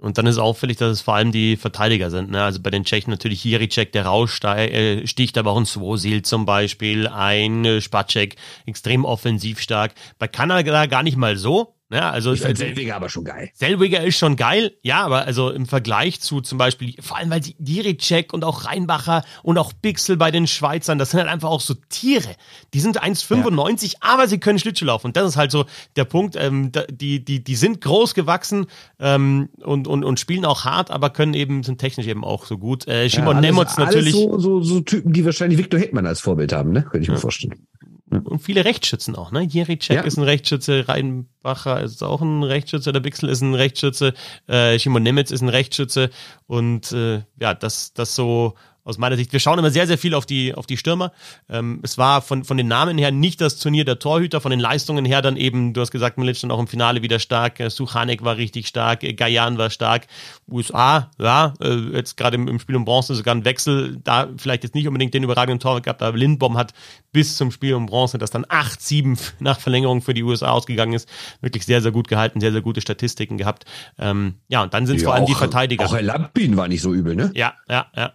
[0.01, 2.31] Und dann ist auffällig, dass es vor allem die Verteidiger sind.
[2.31, 2.43] Ne?
[2.43, 7.09] Also bei den Tschechen natürlich Jiricek, der raussticht, äh, aber auch ein Swosil zum Beispiel,
[7.09, 9.95] ein äh, Spacek, extrem offensiv stark.
[10.19, 11.78] Bei Kanada gar nicht mal so.
[11.91, 13.49] Ja, also ich finde Selwiger aber schon geil.
[13.55, 17.41] Selwiger ist schon geil, ja, aber also im Vergleich zu zum Beispiel, vor allem weil
[17.59, 21.63] Diricek und auch Reinbacher und auch Bixel bei den Schweizern, das sind halt einfach auch
[21.63, 22.37] so Tiere.
[22.75, 23.99] Die sind 1,95, ja.
[24.03, 25.07] aber sie können Schlittschuh laufen.
[25.07, 25.65] Und das ist halt so
[25.97, 26.37] der Punkt.
[26.37, 28.67] Ähm, die, die, die sind groß gewachsen
[29.01, 32.59] ähm, und, und, und spielen auch hart, aber können eben, sind technisch eben auch so
[32.59, 32.87] gut.
[32.87, 34.13] Äh, Shimon ja, Nemots natürlich.
[34.13, 36.83] So, so, so Typen, die wahrscheinlich Victor Hetman als Vorbild haben, ne?
[36.83, 37.15] Könnte ich ja.
[37.15, 37.67] mir vorstellen.
[38.11, 39.43] Und viele Rechtsschützen auch, ne?
[39.43, 40.01] Jericek ja.
[40.03, 44.15] ist ein Rechtsschütze, Reinbacher ist auch ein Rechtsschütze, der Bixel ist ein Rechtsschütze,
[44.47, 46.11] äh, Shimon Nemitz ist ein Rechtsschütze
[46.47, 48.55] und äh, ja, das, das so
[48.89, 49.33] aus meiner Sicht.
[49.33, 51.13] Wir schauen immer sehr, sehr viel auf die, auf die Stürmer.
[51.49, 54.61] Ähm, es war von, von den Namen her nicht das Turnier der Torhüter, von den
[54.61, 57.69] Leistungen her dann eben, du hast gesagt, Milic dann auch im Finale wieder stark, äh,
[57.69, 60.07] Suchanek war richtig stark, äh, Gajan war stark,
[60.51, 64.63] USA, ja, äh, jetzt gerade im, im Spiel um Bronze sogar ein Wechsel, da vielleicht
[64.63, 66.73] jetzt nicht unbedingt den überragenden Torwart gehabt, aber Lindbom hat
[67.13, 71.09] bis zum Spiel um Bronze, das dann 8-7 nach Verlängerung für die USA ausgegangen ist,
[71.43, 73.67] wirklich sehr, sehr gut gehalten, sehr, sehr gute Statistiken gehabt.
[73.99, 75.85] Ähm, ja, und dann sind es ja, vor allem auch, die Verteidiger.
[75.85, 77.31] Auch Herr Lampin war nicht so übel, ne?
[77.35, 78.13] Ja, ja, ja.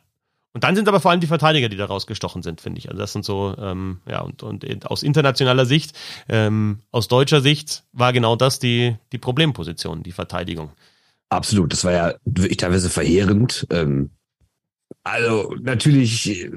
[0.53, 2.87] Und dann sind aber vor allem die Verteidiger, die da rausgestochen sind, finde ich.
[2.89, 5.97] Also das sind so, ähm, ja, und, und aus internationaler Sicht,
[6.29, 10.71] ähm, aus deutscher Sicht war genau das die, die Problemposition, die Verteidigung.
[11.29, 13.65] Absolut, das war ja wirklich teilweise verheerend.
[13.71, 14.11] Ähm,
[15.03, 16.51] also natürlich äh,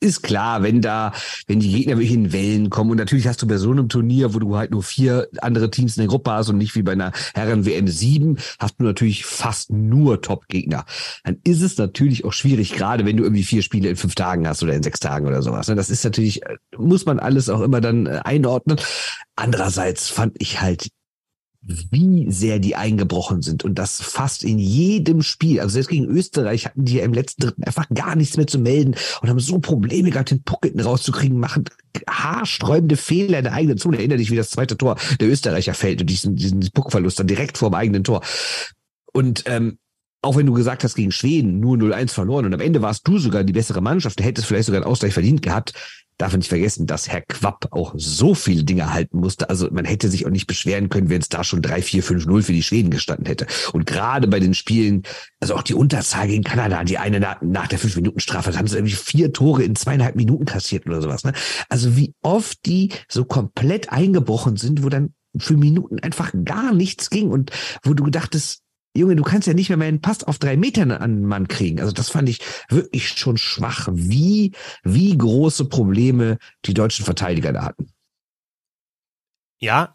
[0.00, 1.12] ist klar, wenn da,
[1.46, 4.34] wenn die Gegner wirklich in Wellen kommen und natürlich hast du bei so einem Turnier,
[4.34, 6.92] wo du halt nur vier andere Teams in der Gruppe hast und nicht wie bei
[6.92, 10.84] einer Herren WM 7, hast du natürlich fast nur Top-Gegner.
[11.24, 14.48] Dann ist es natürlich auch schwierig, gerade wenn du irgendwie vier Spiele in fünf Tagen
[14.48, 15.68] hast oder in sechs Tagen oder sowas.
[15.68, 15.76] Ne?
[15.76, 18.78] Das ist natürlich, äh, muss man alles auch immer dann äh, einordnen.
[19.36, 20.88] Andererseits fand ich halt
[21.62, 25.60] wie sehr die eingebrochen sind und das fast in jedem Spiel.
[25.60, 28.58] Also selbst gegen Österreich hatten die ja im letzten Dritten einfach gar nichts mehr zu
[28.58, 31.64] melden und haben so Probleme gehabt, den Puck hinten rauszukriegen, machen
[32.08, 33.98] haarsträubende Fehler in der eigenen Zone.
[33.98, 37.58] Erinnere dich, wie das zweite Tor der Österreicher fällt und diesen, diesen Puckverlust dann direkt
[37.58, 38.22] vor dem eigenen Tor.
[39.12, 39.78] Und ähm,
[40.22, 43.18] auch wenn du gesagt hast, gegen Schweden nur 0-1 verloren und am Ende warst du
[43.18, 45.74] sogar die bessere Mannschaft, hättest vielleicht sogar einen Ausgleich verdient gehabt,
[46.20, 49.48] darf man nicht vergessen, dass Herr Quapp auch so viele Dinge halten musste.
[49.48, 52.26] Also man hätte sich auch nicht beschweren können, wenn es da schon 3, 4, 5,
[52.26, 53.46] 0 für die Schweden gestanden hätte.
[53.72, 55.02] Und gerade bei den Spielen,
[55.40, 58.94] also auch die Unterzahl gegen Kanada, die eine nach, nach der 5-Minuten-Strafe, haben sie irgendwie
[58.94, 61.24] vier Tore in zweieinhalb Minuten kassiert oder sowas.
[61.24, 61.32] Ne?
[61.68, 67.08] Also wie oft die so komplett eingebrochen sind, wo dann für Minuten einfach gar nichts
[67.08, 67.50] ging und
[67.82, 68.62] wo du gedachtest,
[68.96, 71.46] Junge, du kannst ja nicht mehr mehr einen Pass auf drei Metern an den Mann
[71.46, 71.80] kriegen.
[71.80, 77.64] Also das fand ich wirklich schon schwach, wie, wie große Probleme die deutschen Verteidiger da
[77.64, 77.92] hatten.
[79.60, 79.92] Ja,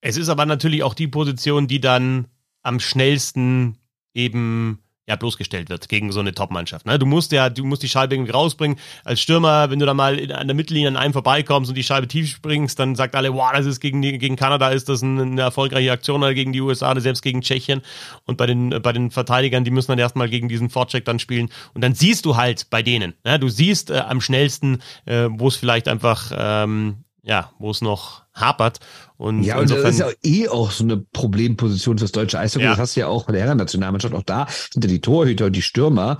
[0.00, 2.28] es ist aber natürlich auch die Position, die dann
[2.62, 3.78] am schnellsten
[4.14, 6.86] eben ja bloßgestellt wird gegen so eine Top-Mannschaft.
[6.86, 6.98] Ne?
[6.98, 8.78] Du musst ja, du musst die Scheibe irgendwie rausbringen.
[9.04, 11.82] Als Stürmer, wenn du da mal in, an der Mittellinie an einem vorbeikommst und die
[11.82, 15.22] Scheibe tief springst, dann sagt alle, wow, das ist gegen, gegen Kanada ist das eine,
[15.22, 17.82] eine erfolgreiche Aktion oder gegen die USA oder selbst gegen Tschechien.
[18.24, 21.50] Und bei den, bei den Verteidigern, die müssen dann erstmal gegen diesen Vorcheck dann spielen.
[21.74, 23.14] Und dann siehst du halt bei denen.
[23.24, 23.38] Ne?
[23.38, 28.24] Du siehst äh, am schnellsten, äh, wo es vielleicht einfach ähm, ja, wo es noch
[28.34, 28.80] hapert.
[29.16, 32.64] Und ja, und das ist ja eh auch so eine Problemposition fürs deutsche Eishockey.
[32.64, 32.70] Ja.
[32.70, 34.14] Das hast du ja auch bei der Herren-Nationalmannschaft.
[34.14, 36.18] Auch da sind ja die Torhüter und die Stürmer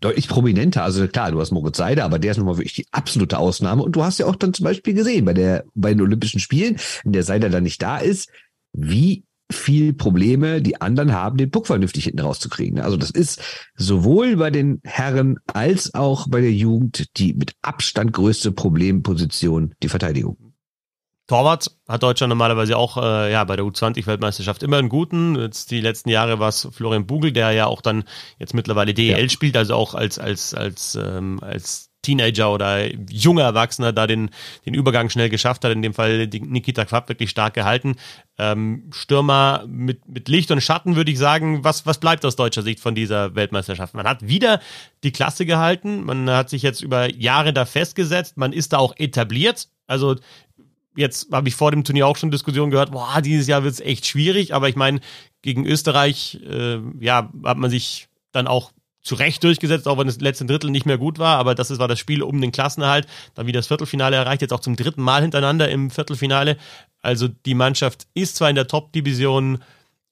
[0.00, 0.82] deutlich prominenter.
[0.82, 3.82] Also klar, du hast Moritz Seider, aber der ist nochmal wirklich die absolute Ausnahme.
[3.82, 6.76] Und du hast ja auch dann zum Beispiel gesehen bei der, bei den Olympischen Spielen,
[7.04, 8.30] wenn der Seider dann nicht da ist,
[8.72, 12.80] wie viel Probleme die anderen haben, den Puck vernünftig hinten rauszukriegen.
[12.80, 13.42] Also das ist
[13.74, 19.88] sowohl bei den Herren als auch bei der Jugend die mit Abstand größte Problemposition, die
[19.88, 20.36] Verteidigung.
[21.30, 25.36] Torwart hat Deutschland normalerweise auch äh, ja bei der U20-Weltmeisterschaft immer einen guten.
[25.36, 28.02] Jetzt die letzten Jahre war es Florian Bugel, der ja auch dann
[28.40, 29.28] jetzt mittlerweile DEL ja.
[29.28, 34.30] spielt, also auch als als als ähm, als Teenager oder junger Erwachsener da den,
[34.64, 35.72] den Übergang schnell geschafft hat.
[35.72, 37.96] In dem Fall Nikita Quapp wirklich stark gehalten.
[38.38, 42.62] Ähm, Stürmer mit, mit Licht und Schatten würde ich sagen, was, was bleibt aus deutscher
[42.62, 43.94] Sicht von dieser Weltmeisterschaft?
[43.94, 44.60] Man hat wieder
[45.04, 46.04] die Klasse gehalten.
[46.04, 48.36] Man hat sich jetzt über Jahre da festgesetzt.
[48.36, 49.68] Man ist da auch etabliert.
[49.86, 50.16] Also
[50.96, 53.80] jetzt habe ich vor dem Turnier auch schon Diskussionen gehört, boah, dieses Jahr wird es
[53.80, 54.54] echt schwierig.
[54.54, 55.00] Aber ich meine,
[55.42, 60.20] gegen Österreich, äh, ja, hat man sich dann auch zu Recht durchgesetzt, auch wenn das
[60.20, 63.46] letzte Drittel nicht mehr gut war, aber das war das Spiel um den Klassenerhalt, dann
[63.46, 66.56] wieder das Viertelfinale erreicht, jetzt auch zum dritten Mal hintereinander im Viertelfinale.
[67.00, 69.58] Also die Mannschaft ist zwar in der Top-Division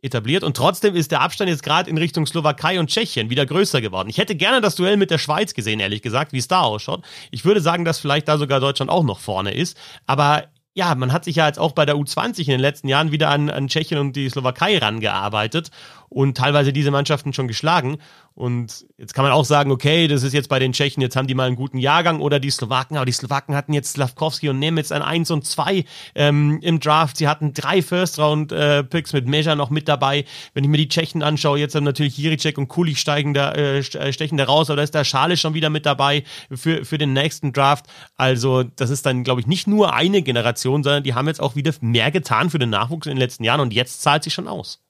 [0.00, 3.80] etabliert und trotzdem ist der Abstand jetzt gerade in Richtung Slowakei und Tschechien wieder größer
[3.80, 4.08] geworden.
[4.08, 7.04] Ich hätte gerne das Duell mit der Schweiz gesehen, ehrlich gesagt, wie es da ausschaut.
[7.32, 11.12] Ich würde sagen, dass vielleicht da sogar Deutschland auch noch vorne ist, aber ja, man
[11.12, 13.66] hat sich ja jetzt auch bei der U20 in den letzten Jahren wieder an, an
[13.66, 15.72] Tschechien und die Slowakei rangearbeitet
[16.08, 17.98] und teilweise diese Mannschaften schon geschlagen.
[18.38, 21.26] Und jetzt kann man auch sagen, okay, das ist jetzt bei den Tschechen, jetzt haben
[21.26, 24.60] die mal einen guten Jahrgang oder die Slowaken, aber die Slowaken hatten jetzt Slavkovski und
[24.60, 27.16] Nemitz an 1 und 2 ähm, im Draft.
[27.16, 30.24] Sie hatten drei First-Round-Picks mit Measure noch mit dabei.
[30.54, 33.78] Wenn ich mir die Tschechen anschaue, jetzt haben natürlich Jiricek und Kulich steigen da, äh,
[33.78, 36.22] äh, stechen da raus, aber da ist der Schale schon wieder mit dabei
[36.54, 37.86] für, für den nächsten Draft.
[38.14, 41.56] Also das ist dann, glaube ich, nicht nur eine Generation, sondern die haben jetzt auch
[41.56, 44.46] wieder mehr getan für den Nachwuchs in den letzten Jahren und jetzt zahlt sich schon
[44.46, 44.80] aus.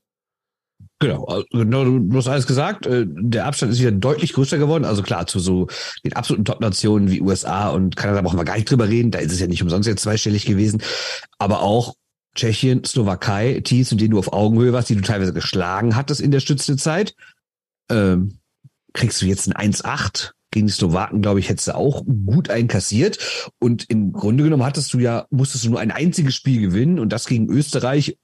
[1.01, 2.87] Genau, also, genau, du hast alles gesagt.
[2.87, 4.85] Äh, der Abstand ist wieder deutlich größer geworden.
[4.85, 5.69] Also klar, zu so
[6.05, 9.13] den absoluten Top-Nationen wie USA und Kanada brauchen wir gar nicht drüber reden.
[9.13, 10.83] Da ist es ja nicht umsonst jetzt zweistellig gewesen.
[11.39, 11.95] Aber auch
[12.35, 16.33] Tschechien, Slowakei, Teams, mit denen du auf Augenhöhe warst, die du teilweise geschlagen hattest in
[16.33, 17.15] der Stützezeit.
[17.91, 18.39] Ähm,
[18.93, 23.53] kriegst du jetzt ein 1-8 gegen die Slowaken, glaube ich, hättest du auch gut einkassiert.
[23.61, 27.11] Und im Grunde genommen hattest du ja, musstest du nur ein einziges Spiel gewinnen und
[27.13, 28.17] das gegen Österreich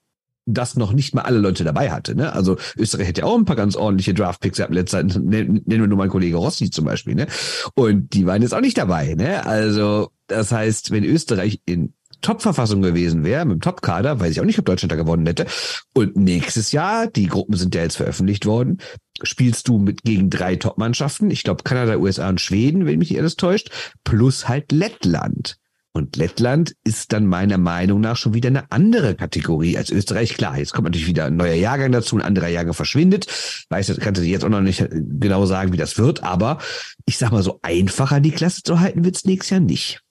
[0.46, 2.14] das noch nicht mal alle Leute dabei hatte.
[2.14, 2.32] Ne?
[2.32, 5.22] Also Österreich hätte ja auch ein paar ganz ordentliche Draftpicks ab letzter Zeit.
[5.22, 7.14] Nennen wir nur meinen Kollege Rossi zum Beispiel.
[7.14, 7.26] Ne?
[7.74, 9.14] Und die waren jetzt auch nicht dabei.
[9.14, 9.44] Ne?
[9.46, 14.46] Also das heißt, wenn Österreich in Top-Verfassung gewesen wäre, mit dem Top-Kader, weiß ich auch
[14.46, 15.46] nicht, ob Deutschland da gewonnen hätte.
[15.92, 18.78] Und nächstes Jahr, die Gruppen sind ja jetzt veröffentlicht worden,
[19.22, 21.30] spielst du mit gegen drei Top-Mannschaften.
[21.30, 23.70] Ich glaube Kanada, USA und Schweden, wenn mich nicht alles täuscht,
[24.04, 25.58] plus halt Lettland.
[25.96, 30.34] Und Lettland ist dann meiner Meinung nach schon wieder eine andere Kategorie als Österreich.
[30.34, 33.28] Klar, jetzt kommt natürlich wieder ein neuer Jahrgang dazu, ein anderer Jahrgang verschwindet.
[33.70, 36.58] Weiß, kannst du jetzt auch noch nicht genau sagen, wie das wird, aber
[37.06, 40.02] ich sag mal so einfacher die Klasse zu halten wird's nächstes Jahr nicht.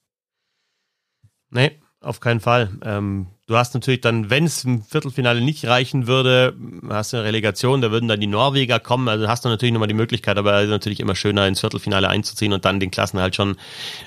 [1.50, 2.70] Nee, auf keinen Fall.
[2.84, 6.56] Ähm, du hast natürlich dann, wenn es im Viertelfinale nicht reichen würde,
[6.90, 9.08] hast du eine Relegation, da würden dann die Norweger kommen.
[9.08, 12.10] Also hast du natürlich nochmal die Möglichkeit, aber es ist natürlich immer schöner, ins Viertelfinale
[12.10, 13.56] einzuziehen und dann den Klassen halt schon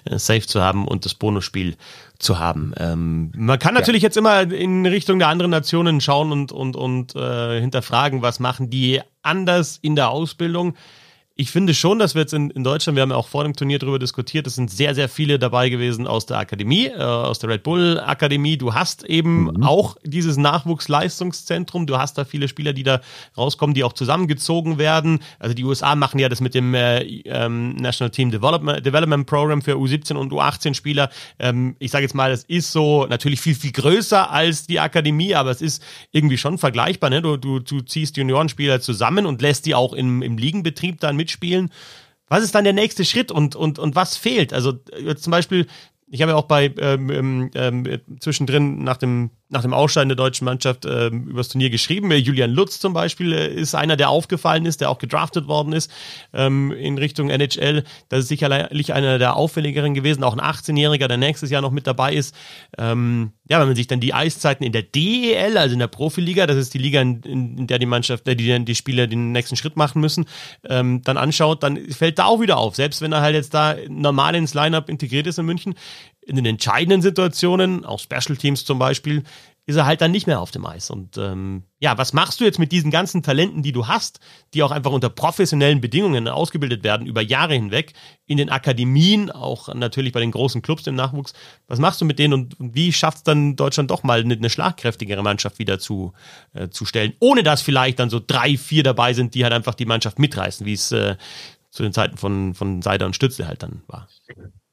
[0.05, 1.77] äh, safe zu haben und das Bonusspiel
[2.19, 2.73] zu haben.
[2.79, 4.09] Ähm, man kann natürlich ja.
[4.09, 8.71] jetzt immer in Richtung der anderen Nationen schauen und, und, und äh, hinterfragen, was machen
[8.71, 10.75] die anders in der Ausbildung
[11.39, 13.55] ich finde schon, dass wir jetzt in, in Deutschland, wir haben ja auch vor dem
[13.55, 17.39] Turnier darüber diskutiert, es sind sehr, sehr viele dabei gewesen aus der Akademie, äh, aus
[17.39, 18.57] der Red Bull Akademie.
[18.57, 19.63] Du hast eben mhm.
[19.63, 21.87] auch dieses Nachwuchsleistungszentrum.
[21.87, 23.03] Du hast da viele Spieler, die da
[23.37, 25.21] rauskommen, die auch zusammengezogen werden.
[25.39, 29.61] Also die USA machen ja das mit dem äh, ähm, National Team Development, Development Program
[29.61, 31.11] für U17 und U18 Spieler.
[31.39, 35.35] Ähm, ich sage jetzt mal, es ist so natürlich viel, viel größer als die Akademie,
[35.35, 37.11] aber es ist irgendwie schon vergleichbar.
[37.11, 37.21] Ne?
[37.21, 41.26] Du, du, du ziehst Juniorenspieler zusammen und lässt die auch im, im Ligenbetrieb dann mit
[41.27, 41.71] mitspielen.
[42.29, 44.53] Was ist dann der nächste Schritt und, und, und was fehlt?
[44.53, 45.67] Also zum Beispiel,
[46.09, 50.17] ich habe ja auch bei ähm, ähm, ähm, zwischendrin nach dem nach dem Ausscheiden der
[50.17, 52.11] deutschen Mannschaft äh, übers Turnier geschrieben.
[52.11, 55.91] Julian Lutz zum Beispiel äh, ist einer, der aufgefallen ist, der auch gedraftet worden ist
[56.33, 57.85] ähm, in Richtung NHL.
[58.09, 61.87] Das ist sicherlich einer der auffälligeren gewesen, auch ein 18-Jähriger, der nächstes Jahr noch mit
[61.87, 62.35] dabei ist.
[62.77, 66.47] Ähm, ja, wenn man sich dann die Eiszeiten in der DEL, also in der Profiliga,
[66.47, 69.55] das ist die Liga, in, in der die Mannschaft, äh, die, die Spieler den nächsten
[69.55, 70.27] Schritt machen müssen,
[70.69, 72.75] ähm, dann anschaut, dann fällt da auch wieder auf.
[72.75, 75.75] Selbst wenn er halt jetzt da normal ins Lineup integriert ist in München,
[76.27, 79.23] in den entscheidenden Situationen, auch Special Teams zum Beispiel,
[79.69, 80.91] ist er halt dann nicht mehr auf dem Eis.
[80.91, 84.21] Und ähm, ja, was machst du jetzt mit diesen ganzen Talenten, die du hast,
[84.55, 87.93] die auch einfach unter professionellen Bedingungen ausgebildet werden, über Jahre hinweg,
[88.27, 91.33] in den Akademien, auch natürlich bei den großen Clubs im Nachwuchs.
[91.67, 94.51] Was machst du mit denen und, wie schafft es dann Deutschland doch mal eine, eine
[94.51, 96.13] schlagkräftigere Mannschaft wieder zu,
[96.55, 99.75] äh, zu stellen, ohne dass vielleicht dann so drei, vier dabei sind, die halt einfach
[99.75, 101.17] die Mannschaft mitreißen, wie es äh,
[101.71, 104.09] zu den Zeiten von, von Seider und Stütze halt dann war.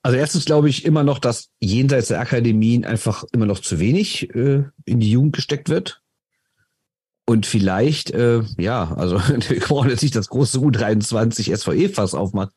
[0.04, 4.30] Also erstens glaube ich immer noch, dass jenseits der Akademien einfach immer noch zu wenig
[4.36, 6.02] äh, in die Jugend gesteckt wird.
[7.26, 9.18] Und vielleicht, äh, ja, also
[9.50, 12.52] wir brauchen jetzt nicht das große U23 SVE-Fass aufmachen.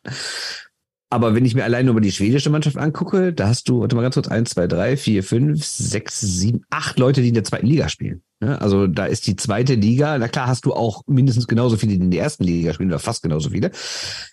[1.08, 3.94] Aber wenn ich mir allein nur mal die schwedische Mannschaft angucke, da hast du, warte
[3.94, 7.44] mal ganz kurz, eins, zwei, drei, vier, fünf, sechs, sieben, acht Leute, die in der
[7.44, 8.22] zweiten Liga spielen.
[8.42, 11.96] Ja, also da ist die zweite Liga, na klar hast du auch mindestens genauso viele,
[11.96, 13.70] die in der ersten Liga spielen, oder fast genauso viele.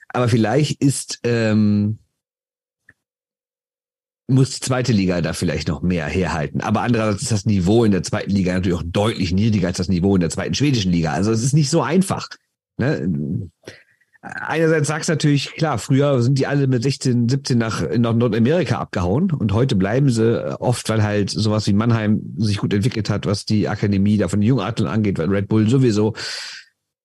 [0.09, 1.99] Aber vielleicht ist ähm,
[4.27, 6.61] muss die zweite Liga da vielleicht noch mehr herhalten.
[6.61, 9.89] Aber andererseits ist das Niveau in der zweiten Liga natürlich auch deutlich niedriger als das
[9.89, 11.11] Niveau in der zweiten schwedischen Liga.
[11.11, 12.29] Also es ist nicht so einfach.
[12.77, 13.49] Ne?
[14.21, 18.77] Einerseits sagst du natürlich, klar, früher sind die alle mit 16, 17 nach, nach Nordamerika
[18.77, 23.25] abgehauen und heute bleiben sie oft, weil halt sowas wie Mannheim sich gut entwickelt hat,
[23.25, 26.13] was die Akademie da von den Jungadlern angeht, weil Red Bull sowieso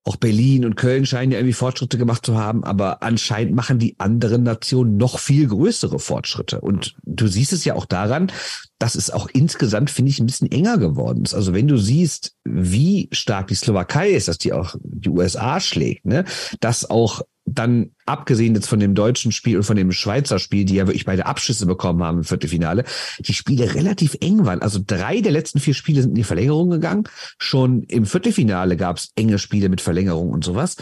[0.04, 3.96] auch Berlin und Köln scheinen ja irgendwie Fortschritte gemacht zu haben, aber anscheinend machen die
[3.98, 6.60] anderen Nationen noch viel größere Fortschritte.
[6.60, 8.32] Und du siehst es ja auch daran,
[8.78, 11.34] dass es auch insgesamt, finde ich, ein bisschen enger geworden ist.
[11.34, 16.06] Also wenn du siehst, wie stark die Slowakei ist, dass die auch die USA schlägt,
[16.06, 16.24] ne,
[16.60, 17.22] dass auch
[17.54, 21.04] dann abgesehen jetzt von dem deutschen Spiel und von dem Schweizer Spiel, die ja wirklich
[21.04, 22.84] beide Abschüsse bekommen haben im Viertelfinale,
[23.20, 24.62] die Spiele relativ eng waren.
[24.62, 27.04] Also drei der letzten vier Spiele sind in die Verlängerung gegangen.
[27.38, 30.76] Schon im Viertelfinale gab es enge Spiele mit Verlängerung und sowas.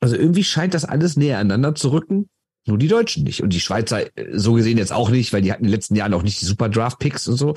[0.00, 2.28] Also irgendwie scheint das alles näher aneinander zu rücken.
[2.66, 3.42] Nur die Deutschen nicht.
[3.42, 5.94] Und die Schweizer äh, so gesehen jetzt auch nicht, weil die hatten in den letzten
[5.94, 7.54] Jahren auch nicht die Super Draft-Picks und so.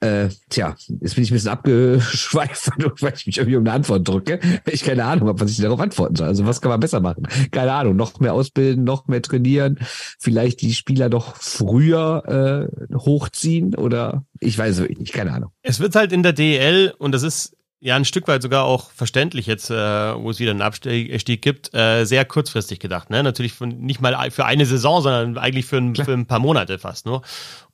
[0.00, 2.70] Äh, tja, jetzt bin ich ein bisschen abgeschweift,
[3.00, 4.40] weil ich mich irgendwie um eine Antwort drücke.
[4.66, 6.28] Ich keine Ahnung habe, was ich darauf antworten soll.
[6.28, 7.26] Also was kann man besser machen?
[7.50, 7.96] Keine Ahnung.
[7.96, 9.78] Noch mehr ausbilden, noch mehr trainieren.
[10.18, 15.12] Vielleicht die Spieler doch früher äh, hochziehen oder ich weiß nicht.
[15.12, 15.50] Keine Ahnung.
[15.62, 18.90] Es wird halt in der DL und das ist ja ein Stück weit sogar auch
[18.90, 23.10] verständlich jetzt, äh, wo es wieder einen Abstieg gibt, äh, sehr kurzfristig gedacht.
[23.10, 23.22] Ne?
[23.22, 26.78] Natürlich von, nicht mal für eine Saison, sondern eigentlich für ein, für ein paar Monate
[26.78, 27.22] fast nur.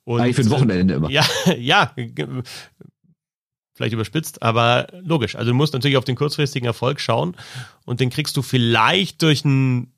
[0.05, 1.09] Und, eigentlich für ein Wochenende immer.
[1.11, 1.25] Ja,
[1.57, 1.93] ja,
[3.73, 5.35] vielleicht überspitzt, aber logisch.
[5.35, 7.35] Also du musst natürlich auf den kurzfristigen Erfolg schauen
[7.85, 9.91] und den kriegst du vielleicht durch einen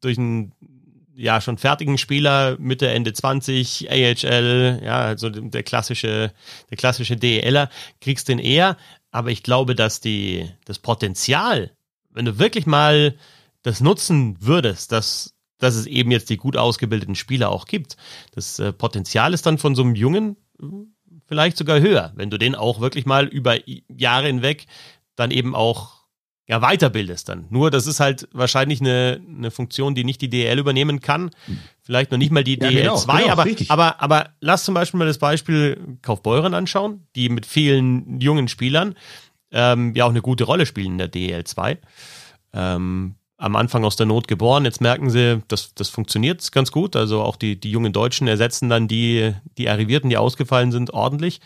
[0.00, 0.52] durch einen
[1.14, 6.32] ja schon fertigen Spieler Mitte Ende 20 AHL, ja, also der klassische
[6.70, 7.68] der klassische DELer
[8.00, 8.76] kriegst den eher,
[9.12, 11.70] aber ich glaube, dass die, das Potenzial,
[12.10, 13.14] wenn du wirklich mal
[13.62, 17.96] das nutzen würdest, dass, dass es eben jetzt die gut ausgebildeten Spieler auch gibt,
[18.34, 20.66] das äh, Potenzial ist dann von so einem Jungen äh,
[21.28, 23.56] vielleicht sogar höher, wenn du den auch wirklich mal über
[23.88, 24.66] Jahre hinweg
[25.14, 26.02] dann eben auch
[26.48, 27.46] ja, weiterbildest dann.
[27.50, 31.30] Nur, das ist halt wahrscheinlich eine, eine Funktion, die nicht die DL übernehmen kann.
[31.84, 34.98] Vielleicht noch nicht mal die ja, DL2, genau, genau, aber, aber, aber lass zum Beispiel
[34.98, 38.94] mal das Beispiel Kaufbeuren anschauen, die mit vielen jungen Spielern
[39.50, 41.78] ähm, ja auch eine gute Rolle spielen in der DL2.
[42.52, 44.64] Ähm, am Anfang aus der Not geboren.
[44.64, 46.94] Jetzt merken sie, das, das funktioniert ganz gut.
[46.94, 51.40] Also auch die, die jungen Deutschen ersetzen dann die, die Arrivierten, die ausgefallen sind, ordentlich.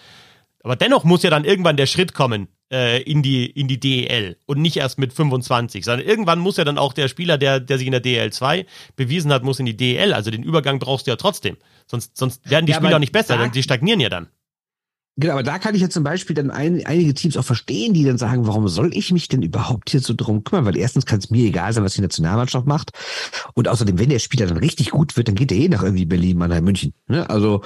[0.62, 4.36] Aber dennoch muss ja dann irgendwann der Schritt kommen, äh, in die in die DEL
[4.46, 7.78] und nicht erst mit 25, sondern irgendwann muss ja dann auch der Spieler, der der
[7.78, 10.12] sich in der DEL 2 bewiesen hat, muss in die DEL.
[10.12, 11.56] Also den Übergang brauchst du ja trotzdem.
[11.86, 14.28] Sonst sonst werden die ja, Spieler auch nicht besser, denn die stagnieren ja dann.
[15.18, 18.04] Genau, aber da kann ich jetzt zum Beispiel dann ein, einige Teams auch verstehen, die
[18.04, 20.66] dann sagen, warum soll ich mich denn überhaupt hier so drum kümmern?
[20.66, 22.90] Weil erstens kann es mir egal sein, was die Nationalmannschaft macht.
[23.54, 26.04] Und außerdem, wenn der Spieler dann richtig gut wird, dann geht er eh nach irgendwie
[26.04, 26.92] Berlin, Mannheim, München.
[27.06, 27.30] Ne?
[27.30, 27.62] Also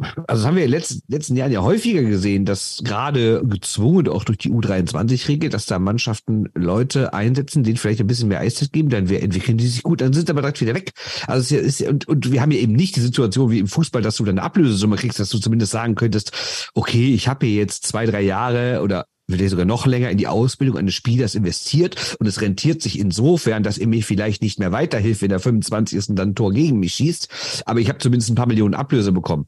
[0.00, 4.08] also das haben wir in den letzten, letzten Jahren ja häufiger gesehen, dass gerade gezwungen
[4.08, 8.72] auch durch die U23-Regel, dass da Mannschaften Leute einsetzen, denen vielleicht ein bisschen mehr Eiszeit
[8.72, 10.92] geben, dann entwickeln die sich gut, dann sind aber direkt wieder weg.
[11.26, 14.02] Also es ist, und, und wir haben ja eben nicht die Situation wie im Fußball,
[14.02, 16.32] dass du dann eine Ablösesumme kriegst, dass du zumindest sagen könntest,
[16.74, 20.26] okay, ich habe hier jetzt zwei, drei Jahre oder vielleicht sogar noch länger in die
[20.26, 24.72] Ausbildung eines Spielers investiert und es rentiert sich insofern, dass er mir vielleicht nicht mehr
[24.72, 26.06] weiterhilft, wenn der 25.
[26.16, 29.46] dann ein Tor gegen mich schießt, aber ich habe zumindest ein paar Millionen Ablöse bekommen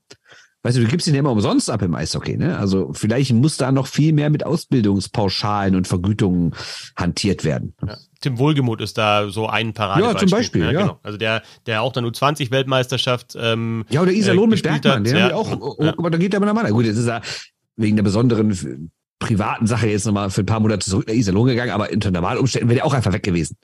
[0.65, 2.57] Weißt du, du gibst ihn ja immer umsonst ab im Eishockey, ne?
[2.57, 6.55] Also vielleicht muss da noch viel mehr mit Ausbildungspauschalen und Vergütungen
[6.97, 7.75] hantiert werden.
[7.85, 7.97] Ja.
[8.21, 10.15] Tim Wohlgemuth ist da so ein Paradebeispiel.
[10.15, 10.73] Ja, zum Beispiel, ne?
[10.73, 10.81] ja.
[10.83, 11.01] Genau.
[11.03, 15.35] Also der, der auch dann U20-Weltmeisterschaft ähm, Ja, oder Iserlohn äh, mit Bergmann, der ja.
[15.35, 15.95] auch, oh, ja.
[15.99, 16.71] aber da geht er der Mann.
[16.71, 17.23] Gut, jetzt ist er
[17.75, 18.67] wegen der besonderen f-
[19.19, 22.39] privaten Sache jetzt nochmal für ein paar Monate zurück nach Iserlohn gegangen, aber unter normalen
[22.39, 23.57] Umständen wäre der auch einfach weg gewesen.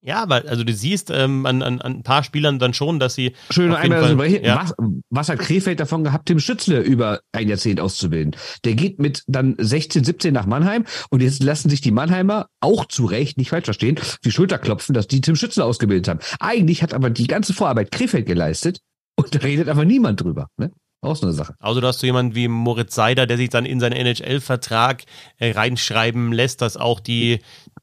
[0.00, 3.14] Ja, aber also du siehst ähm, an, an, an ein paar Spielern dann schon, dass
[3.14, 4.56] sie Schön einmal Fall- also, ja.
[4.56, 4.74] was,
[5.10, 8.36] was hat Krefeld davon gehabt, Tim Schützle über ein Jahrzehnt auszubilden?
[8.64, 12.86] Der geht mit dann 16, 17 nach Mannheim und jetzt lassen sich die Mannheimer auch
[12.86, 16.20] zu Recht, nicht falsch verstehen, die Schulter klopfen, dass die Tim Schützle ausgebildet haben.
[16.38, 18.80] Eigentlich hat aber die ganze Vorarbeit Krefeld geleistet
[19.16, 20.48] und da redet einfach niemand drüber.
[20.56, 20.70] Ne?
[21.00, 21.54] Auch so eine Sache.
[21.60, 25.04] Also du hast so jemanden wie Moritz Seider, der sich dann in seinen NHL-Vertrag
[25.38, 27.38] äh, reinschreiben lässt, dass auch die,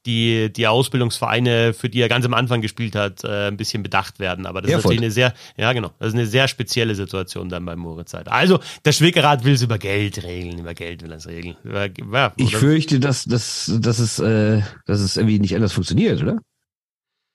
[0.06, 4.20] die, die Ausbildungsvereine, für die er ganz am Anfang gespielt hat, äh, ein bisschen bedacht
[4.20, 4.46] werden.
[4.46, 4.80] Aber das Erfurt.
[4.80, 8.12] ist natürlich eine sehr, ja genau, das ist eine sehr spezielle Situation dann bei Moritz
[8.12, 8.32] Seider.
[8.32, 11.56] Also der Schwickerrat will es über Geld regeln, über Geld will er es regeln.
[11.64, 16.22] Über, ja, Ich fürchte, dass, dass, dass, es, äh, dass es irgendwie nicht anders funktioniert,
[16.22, 16.40] oder?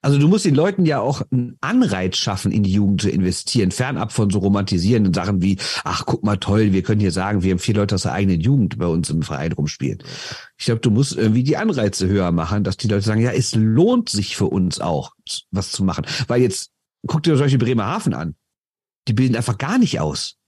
[0.02, 3.70] Also du musst den Leuten ja auch einen Anreiz schaffen, in die Jugend zu investieren,
[3.70, 7.50] fernab von so romantisierenden Sachen wie, ach guck mal toll, wir können hier sagen, wir
[7.50, 10.02] haben vier Leute aus der eigenen Jugend bei uns im Verein rumspielen.
[10.56, 13.54] Ich glaube, du musst irgendwie die Anreize höher machen, dass die Leute sagen, ja, es
[13.54, 15.12] lohnt sich für uns auch,
[15.50, 16.06] was zu machen.
[16.28, 16.70] Weil jetzt,
[17.06, 18.34] guck dir zum Beispiel Bremerhaven an.
[19.06, 20.39] Die bilden einfach gar nicht aus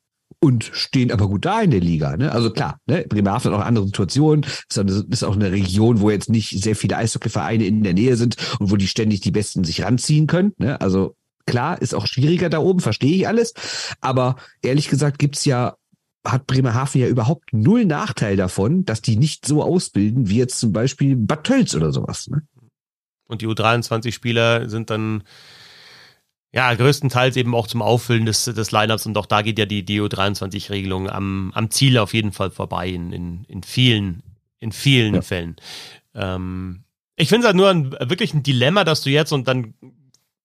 [0.43, 2.17] und stehen aber gut da in der Liga.
[2.17, 2.33] Ne?
[2.33, 3.05] Also klar, ne?
[3.09, 4.45] Bremerhaven hat auch eine andere Situation.
[4.77, 8.37] Eine, ist auch eine Region, wo jetzt nicht sehr viele Eishockeyvereine in der Nähe sind
[8.59, 10.53] und wo die ständig die Besten sich ranziehen können.
[10.59, 10.81] Ne?
[10.81, 11.15] Also
[11.47, 13.55] klar, ist auch schwieriger da oben, verstehe ich alles.
[14.01, 15.77] Aber ehrlich gesagt gibt's ja
[16.25, 20.73] hat Bremerhaven ja überhaupt null Nachteil davon, dass die nicht so ausbilden wie jetzt zum
[20.73, 22.29] Beispiel Bad Tölz oder sowas.
[22.29, 22.43] Ne?
[23.27, 25.25] Und die U23-Spieler sind dann
[26.53, 29.85] ja größtenteils eben auch zum Auffüllen des, des Lineups und auch da geht ja die,
[29.85, 34.23] die U23-Regelung am, am Ziel auf jeden Fall vorbei in, in, in vielen,
[34.61, 35.23] in vielen Ja.
[35.23, 35.57] Fällen.
[36.15, 36.85] Ähm,
[37.17, 39.75] ich finde es halt nur ein, wirklich ein Dilemma, dass du jetzt und dann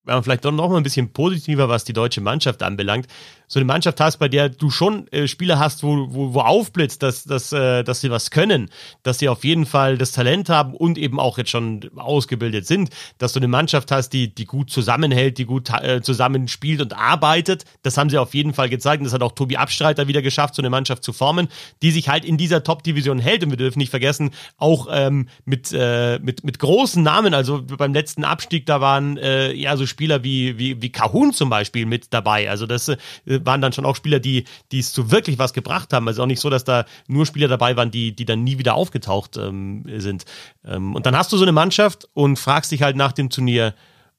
[0.07, 3.07] man vielleicht doch noch mal ein bisschen positiver, was die deutsche Mannschaft anbelangt,
[3.47, 7.01] so eine Mannschaft hast, bei der du schon äh, Spieler hast, wo, wo, wo aufblitzt,
[7.01, 8.69] dass, dass, äh, dass sie was können,
[9.03, 12.89] dass sie auf jeden Fall das Talent haben und eben auch jetzt schon ausgebildet sind,
[13.17, 17.63] dass du eine Mannschaft hast, die, die gut zusammenhält, die gut äh, zusammenspielt und arbeitet.
[17.83, 18.99] Das haben sie auf jeden Fall gezeigt.
[18.99, 21.47] Und das hat auch Tobi Abstreiter wieder geschafft, so eine Mannschaft zu formen,
[21.81, 23.43] die sich halt in dieser Top-Division hält.
[23.45, 27.93] Und wir dürfen nicht vergessen, auch ähm, mit, äh, mit, mit großen Namen, also beim
[27.93, 32.13] letzten Abstieg, da waren äh, ja so Spieler wie, wie, wie Kahun zum Beispiel mit
[32.13, 32.49] dabei.
[32.49, 35.93] Also das äh, waren dann schon auch Spieler, die, die es zu wirklich was gebracht
[35.93, 36.07] haben.
[36.07, 38.75] Also auch nicht so, dass da nur Spieler dabei waren, die, die dann nie wieder
[38.75, 40.25] aufgetaucht ähm, sind.
[40.65, 43.73] Ähm, und dann hast du so eine Mannschaft und fragst dich halt nach dem Turnier,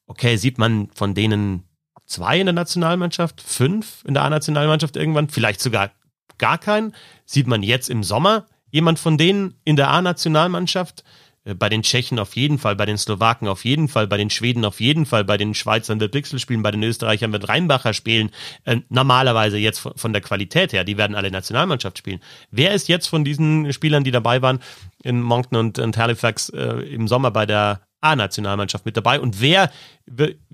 [0.06, 1.64] okay, sieht man von denen
[2.06, 5.90] zwei in der Nationalmannschaft, fünf in der A-Nationalmannschaft irgendwann, vielleicht sogar
[6.38, 6.94] gar keinen.
[7.24, 11.04] Sieht man jetzt im Sommer jemand von denen in der A-Nationalmannschaft?
[11.48, 14.30] Äh, Bei den Tschechen auf jeden Fall, bei den Slowaken auf jeden Fall, bei den
[14.30, 17.94] Schweden auf jeden Fall, bei den Schweizern wird Bixel spielen, bei den Österreichern wird Reinbacher
[17.94, 18.30] spielen.
[18.64, 22.20] Äh, normalerweise jetzt von, von der Qualität her, die werden alle Nationalmannschaft spielen.
[22.50, 24.60] Wer ist jetzt von diesen Spielern, die dabei waren
[25.02, 29.70] in Moncton und, und Halifax äh, im Sommer bei der A-Nationalmannschaft mit dabei und wer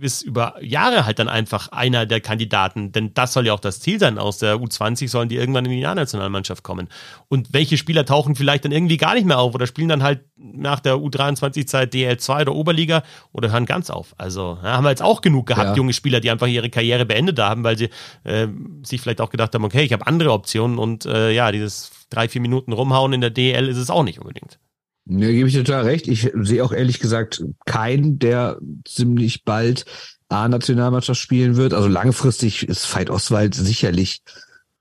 [0.00, 3.80] ist über Jahre halt dann einfach einer der Kandidaten, denn das soll ja auch das
[3.80, 6.88] Ziel sein, aus der U20 sollen die irgendwann in die A-Nationalmannschaft kommen.
[7.28, 10.24] Und welche Spieler tauchen vielleicht dann irgendwie gar nicht mehr auf oder spielen dann halt
[10.36, 13.02] nach der U23-Zeit DL2 oder Oberliga
[13.32, 14.14] oder hören ganz auf.
[14.18, 15.76] Also ja, haben wir jetzt auch genug gehabt, Ja.
[15.76, 17.90] junge Spieler, die einfach ihre Karriere beendet haben, weil sie
[18.24, 18.48] äh,
[18.82, 22.28] sich vielleicht auch gedacht haben, okay, ich habe andere Optionen und äh, ja, dieses drei,
[22.28, 24.58] vier Minuten rumhauen in der DL ist es auch nicht unbedingt.
[25.06, 26.08] Ne, gebe ich total recht.
[26.08, 29.84] Ich sehe auch ehrlich gesagt keinen, der ziemlich bald
[30.28, 31.74] A-Nationalmannschaft spielen wird.
[31.74, 34.22] Also langfristig ist Veit Oswald sicherlich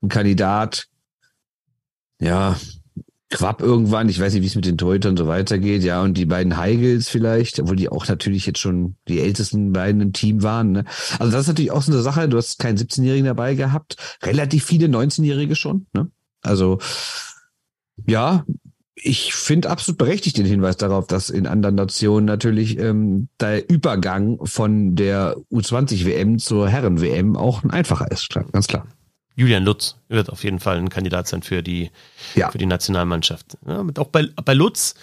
[0.02, 0.86] ein Kandidat.
[2.20, 2.56] Ja,
[3.30, 4.08] Quapp irgendwann.
[4.08, 5.82] Ich weiß nicht, wie es mit den Torhütern so weitergeht.
[5.82, 10.00] Ja, und die beiden Heigels vielleicht, obwohl die auch natürlich jetzt schon die ältesten beiden
[10.00, 10.72] im Team waren.
[10.72, 10.84] Ne?
[11.18, 12.28] Also das ist natürlich auch so eine Sache.
[12.28, 13.96] Du hast keinen 17-Jährigen dabei gehabt.
[14.22, 15.86] Relativ viele 19-Jährige schon.
[15.92, 16.10] Ne?
[16.42, 16.78] Also
[18.06, 18.44] ja,
[18.96, 24.38] ich finde absolut berechtigt den Hinweis darauf, dass in anderen Nationen natürlich ähm, der Übergang
[24.46, 28.86] von der U20-WM zur Herren-WM auch ein einfacher ist, ganz klar.
[29.36, 31.90] Julian Lutz wird auf jeden Fall ein Kandidat sein für die,
[32.36, 32.50] Ja.
[32.50, 33.58] für die Nationalmannschaft.
[33.66, 34.94] Ja, auch bei, bei Lutz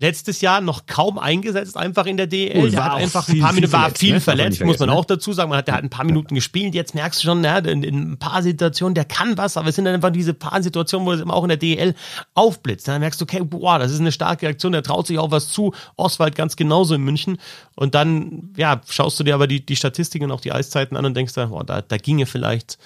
[0.00, 2.62] letztes Jahr noch kaum eingesetzt, einfach in der DL.
[2.62, 4.20] Und der war hat einfach viel- ein paar Minuten, war verletzt, viel ne?
[4.20, 5.50] Verletzt, muss man auch dazu sagen.
[5.50, 6.74] Man hat, der hat ein paar Minuten gespielt.
[6.74, 9.74] Jetzt merkst du schon, ja, in, in ein paar Situationen, der kann was, aber es
[9.74, 11.94] sind dann einfach diese paar Situationen, wo es immer auch in der DL
[12.34, 12.86] aufblitzt.
[12.86, 15.48] Dann merkst du, okay, boah, das ist eine starke Aktion, der traut sich auch was
[15.48, 15.74] zu.
[15.96, 17.38] Oswald ganz genauso in München.
[17.74, 21.04] Und dann, ja, schaust du dir aber die, die Statistiken und auch die Eiszeiten an
[21.06, 22.78] und denkst da, boah, da, da ginge vielleicht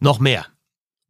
[0.00, 0.46] noch mehr.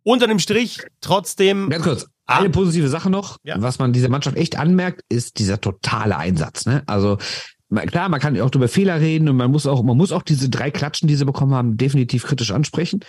[0.02, 1.68] Unter dem Strich trotzdem.
[1.70, 2.52] Ganz kurz, eine ah.
[2.52, 3.60] positive Sache noch, ja.
[3.60, 6.66] was man dieser Mannschaft echt anmerkt, ist dieser totale Einsatz.
[6.66, 6.82] Ne?
[6.86, 7.18] Also
[7.86, 10.48] klar, man kann auch über Fehler reden und man muss auch, man muss auch diese
[10.48, 13.00] drei Klatschen, die sie bekommen haben, definitiv kritisch ansprechen.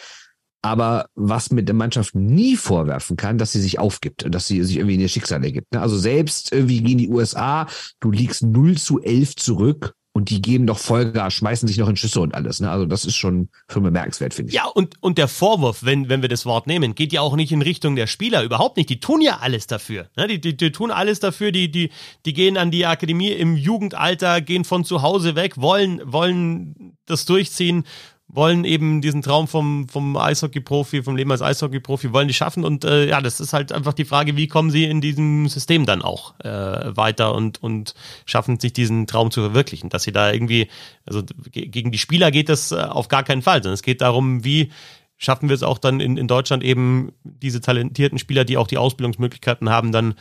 [0.64, 4.64] Aber was mit der Mannschaft nie vorwerfen kann, dass sie sich aufgibt und dass sie
[4.64, 5.74] sich irgendwie in ihr Schicksal ergibt.
[5.74, 5.82] Ne?
[5.82, 7.68] Also selbst irgendwie gegen die USA,
[8.00, 11.96] du liegst 0 zu 11 zurück und die geben doch Vollgas, schmeißen sich noch in
[11.96, 12.60] Schüsse und alles.
[12.60, 12.70] Ne?
[12.70, 14.56] Also das ist schon, schon bemerkenswert, finde ich.
[14.56, 17.52] Ja, und, und der Vorwurf, wenn, wenn wir das Wort nehmen, geht ja auch nicht
[17.54, 18.90] in Richtung der Spieler, überhaupt nicht.
[18.90, 20.10] Die tun ja alles dafür.
[20.18, 20.28] Ne?
[20.28, 21.92] Die, die, die tun alles dafür, die, die,
[22.26, 27.26] die gehen an die Akademie im Jugendalter, gehen von zu Hause weg, wollen, wollen das
[27.26, 27.86] durchziehen
[28.34, 32.64] wollen eben diesen Traum vom, vom Eishockey-Profi, vom Leben als Eishockey-Profi, wollen die schaffen.
[32.64, 35.86] Und äh, ja, das ist halt einfach die Frage, wie kommen sie in diesem System
[35.86, 37.94] dann auch äh, weiter und, und
[38.26, 39.90] schaffen sich diesen Traum zu verwirklichen.
[39.90, 40.70] Dass sie da irgendwie,
[41.06, 44.44] also gegen die Spieler geht das äh, auf gar keinen Fall, sondern es geht darum,
[44.46, 44.72] wie
[45.18, 48.78] schaffen wir es auch dann in, in Deutschland eben diese talentierten Spieler, die auch die
[48.78, 50.16] Ausbildungsmöglichkeiten haben, dann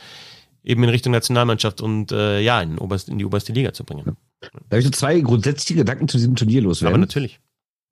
[0.63, 4.17] eben in Richtung Nationalmannschaft und äh, ja, in, oberst, in die oberste Liga zu bringen.
[4.41, 6.95] Da habe ich so zwei grundsätzliche Gedanken zu diesem Turnier loswerden.
[6.95, 7.39] Aber natürlich.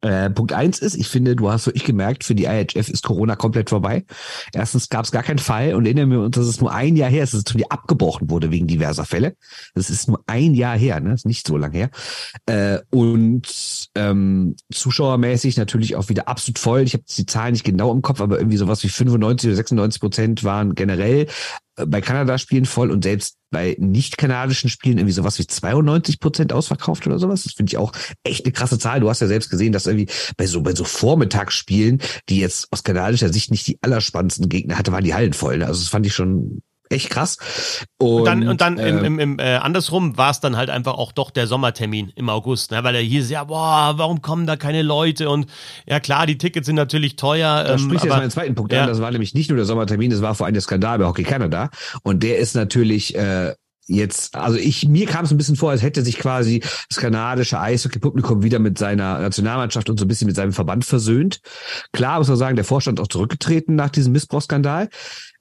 [0.01, 3.35] Äh, Punkt eins ist, ich finde, du hast wirklich gemerkt, für die IHF ist Corona
[3.35, 4.05] komplett vorbei.
[4.53, 7.09] Erstens gab es gar keinen Fall und erinnern wir uns, dass es nur ein Jahr
[7.09, 9.35] her ist, dass es Turnier abgebrochen wurde wegen diverser Fälle.
[9.75, 11.09] Das ist nur ein Jahr her, ne?
[11.09, 11.89] Das ist nicht so lang her.
[12.45, 16.81] Äh, und ähm, zuschauermäßig natürlich auch wieder absolut voll.
[16.81, 19.99] Ich habe die Zahlen nicht genau im Kopf, aber irgendwie sowas wie 95 oder 96
[19.99, 21.27] Prozent waren generell
[21.87, 27.19] bei Kanada-Spielen voll und selbst bei nicht-kanadischen Spielen irgendwie sowas wie 92 Prozent ausverkauft oder
[27.19, 27.43] sowas.
[27.43, 27.91] Das finde ich auch
[28.23, 28.99] echt eine krasse Zahl.
[28.99, 30.07] Du hast ja selbst gesehen, dass irgendwie
[30.37, 34.91] bei so, bei so Vormittagsspielen, die jetzt aus kanadischer Sicht nicht die allerspannendsten Gegner hatte,
[34.91, 35.57] waren die Hallen voll.
[35.57, 35.67] Ne?
[35.67, 37.37] Also das fand ich schon echt krass.
[37.97, 40.69] Und, und dann, und dann äh, im, im, im äh, andersrum war es dann halt
[40.69, 42.83] einfach auch doch der Sommertermin im August, ne?
[42.83, 45.29] weil er hieß, ja, boah, warum kommen da keine Leute?
[45.29, 45.47] Und
[45.85, 47.63] ja klar, die Tickets sind natürlich teuer.
[47.63, 48.81] Da ähm, sprichst du jetzt meinen zweiten Punkt ja.
[48.81, 48.87] an.
[48.87, 51.23] Das war nämlich nicht nur der Sommertermin, das war vor allem der Skandal bei Hockey
[51.23, 51.69] Canada.
[52.03, 53.53] Und der ist natürlich äh,
[53.89, 57.59] jetzt, also ich, mir kam es ein bisschen vor, als hätte sich quasi das kanadische
[57.59, 61.41] Eishockey-Publikum wieder mit seiner Nationalmannschaft und so ein bisschen mit seinem Verband versöhnt.
[61.91, 64.89] Klar muss man sagen, der Vorstand auch zurückgetreten nach diesem Missbrauchsskandal.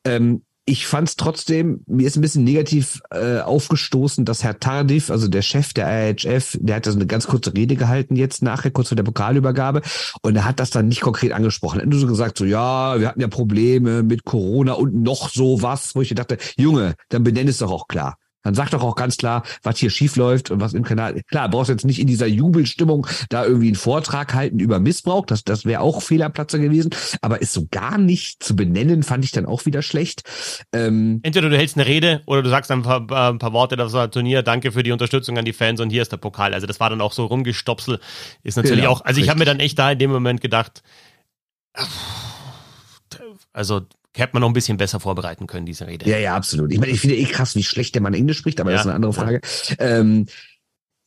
[0.05, 5.11] Ähm, ich fand es trotzdem, mir ist ein bisschen negativ äh, aufgestoßen, dass Herr Tardif,
[5.11, 8.43] also der Chef der IHF, der hat da so eine ganz kurze Rede gehalten jetzt
[8.43, 9.81] nachher, kurz vor der Pokalübergabe,
[10.23, 11.81] und er hat das dann nicht konkret angesprochen.
[11.81, 15.31] Er hat nur so gesagt, so ja, wir hatten ja Probleme mit Corona und noch
[15.31, 18.19] so was, wo ich dachte, Junge, dann benenn es doch auch klar.
[18.49, 21.21] Dann sag doch auch ganz klar, was hier schief läuft und was im Kanal.
[21.29, 25.27] Klar, brauchst jetzt nicht in dieser Jubelstimmung da irgendwie einen Vortrag halten über Missbrauch.
[25.27, 26.89] Das, das wäre auch Fehlerplatzer gewesen.
[27.21, 30.23] Aber ist so gar nicht zu benennen, fand ich dann auch wieder schlecht.
[30.73, 33.77] Ähm, Entweder du hältst eine Rede oder du sagst ein paar, äh, ein paar Worte,
[33.77, 36.55] das war Turnier, danke für die Unterstützung an die Fans und hier ist der Pokal.
[36.55, 38.01] Also das war dann auch so rumgestopsel.
[38.45, 40.83] Ist natürlich genau, auch, also ich habe mir dann echt da in dem Moment gedacht,
[43.53, 43.83] also
[44.19, 46.09] hätte man noch ein bisschen besser vorbereiten können, diese Rede.
[46.09, 46.73] Ja, ja, absolut.
[46.73, 48.77] Ich meine, ich finde eh krass, wie schlecht der Mann Englisch spricht, aber ja.
[48.77, 49.41] das ist eine andere Frage.
[49.79, 50.27] Ähm,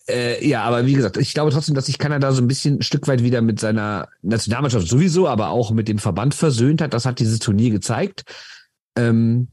[0.07, 2.82] äh, ja, aber wie gesagt, ich glaube trotzdem, dass sich Kanada so ein bisschen ein
[2.82, 6.93] Stück weit wieder mit seiner Nationalmannschaft sowieso, aber auch mit dem Verband versöhnt hat.
[6.93, 8.24] Das hat dieses Turnier gezeigt.
[8.97, 9.49] Ähm,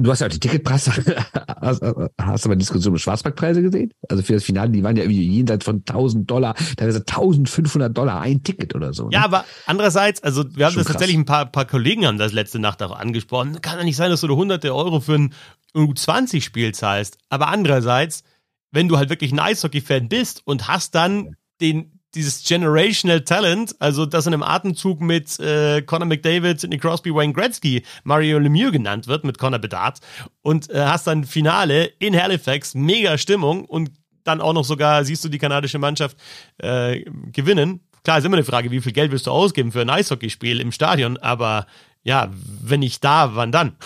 [0.00, 0.92] Du hast ja auch die Ticketpreise,
[1.60, 1.82] hast,
[2.20, 3.92] hast aber Diskussion um Schwarzmarktpreise gesehen?
[4.08, 8.20] Also für das Finale, die waren ja irgendwie jenseits von 1000 Dollar, teilweise 1500 Dollar
[8.20, 9.06] ein Ticket oder so.
[9.06, 9.14] Ne?
[9.14, 10.94] Ja, aber andererseits, also wir haben Schon das krass.
[10.94, 13.60] tatsächlich, ein paar, paar Kollegen haben das letzte Nacht auch angesprochen.
[13.60, 15.34] Kann ja nicht sein, dass du hunderte Euro für ein
[15.74, 17.18] U20-Spiel zahlst.
[17.28, 18.22] Aber andererseits,
[18.70, 24.06] wenn du halt wirklich ein Eishockey-Fan bist und hast dann den, dieses Generational Talent, also
[24.06, 29.06] das in einem Atemzug mit äh, Conor McDavid, Sidney Crosby, Wayne Gretzky, Mario Lemieux genannt
[29.06, 29.98] wird, mit Conor Bedard
[30.42, 33.90] und äh, hast dann Finale in Halifax, mega Stimmung und
[34.24, 36.16] dann auch noch sogar siehst du die kanadische Mannschaft
[36.58, 37.80] äh, gewinnen.
[38.04, 40.72] Klar, ist immer eine Frage, wie viel Geld wirst du ausgeben für ein Eishockeyspiel im
[40.72, 41.66] Stadion, aber
[42.04, 42.30] ja,
[42.62, 43.76] wenn nicht da, wann dann?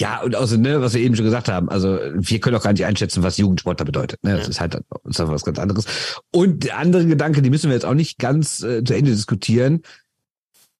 [0.00, 2.72] Ja, und außer, ne, was wir eben schon gesagt haben, also wir können auch gar
[2.72, 4.22] nicht einschätzen, was Jugendsportler bedeutet.
[4.22, 4.36] Ne?
[4.36, 4.50] Das ja.
[4.50, 5.86] ist halt ist was ganz anderes.
[6.32, 9.82] Und der andere Gedanke, die müssen wir jetzt auch nicht ganz äh, zu Ende diskutieren.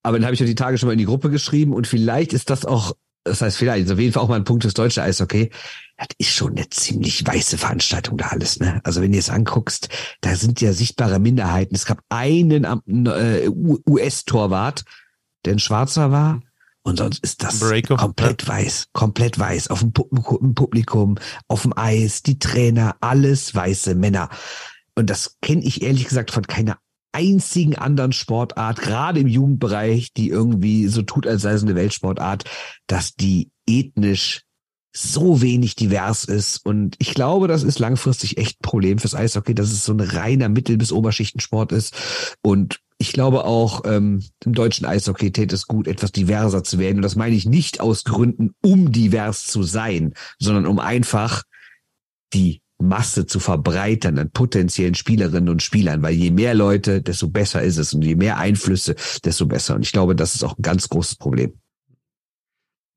[0.02, 2.32] Aber den habe ich ja die Tage schon mal in die Gruppe geschrieben und vielleicht
[2.34, 2.92] ist das auch,
[3.24, 5.50] das heißt vielleicht, ist auf jeden Fall auch mal ein Punkt des deutschen Eishockey.
[5.96, 8.80] Das ist schon eine ziemlich weiße Veranstaltung da alles, ne?
[8.84, 9.88] Also wenn du es anguckst,
[10.20, 11.74] da sind ja sichtbare Minderheiten.
[11.74, 14.84] Es gab einen äh, US-Torwart,
[15.46, 16.42] der ein Schwarzer war
[16.84, 17.60] und sonst ist das
[17.96, 18.48] komplett ja.
[18.48, 19.68] weiß, komplett weiß.
[19.68, 19.92] Auf dem
[20.54, 21.16] Publikum,
[21.48, 24.28] auf dem Eis, die Trainer, alles weiße Männer.
[24.94, 26.78] Und das kenne ich ehrlich gesagt von keiner
[27.12, 32.44] einzigen anderen Sportart, gerade im Jugendbereich, die irgendwie so tut, als sei es eine Weltsportart,
[32.86, 34.42] dass die ethnisch
[34.94, 36.64] so wenig divers ist.
[36.66, 40.00] Und ich glaube, das ist langfristig echt ein Problem fürs Eishockey, dass es so ein
[40.00, 41.94] reiner Mittel- bis Oberschichtensport ist.
[42.42, 46.96] Und ich glaube auch, ähm, im deutschen Eishockey täte es gut, etwas diverser zu werden.
[46.96, 51.42] Und das meine ich nicht aus Gründen, um divers zu sein, sondern um einfach
[52.32, 57.62] die Masse zu verbreitern an potenziellen Spielerinnen und Spielern, weil je mehr Leute, desto besser
[57.62, 59.74] ist es und je mehr Einflüsse, desto besser.
[59.74, 61.52] Und ich glaube, das ist auch ein ganz großes Problem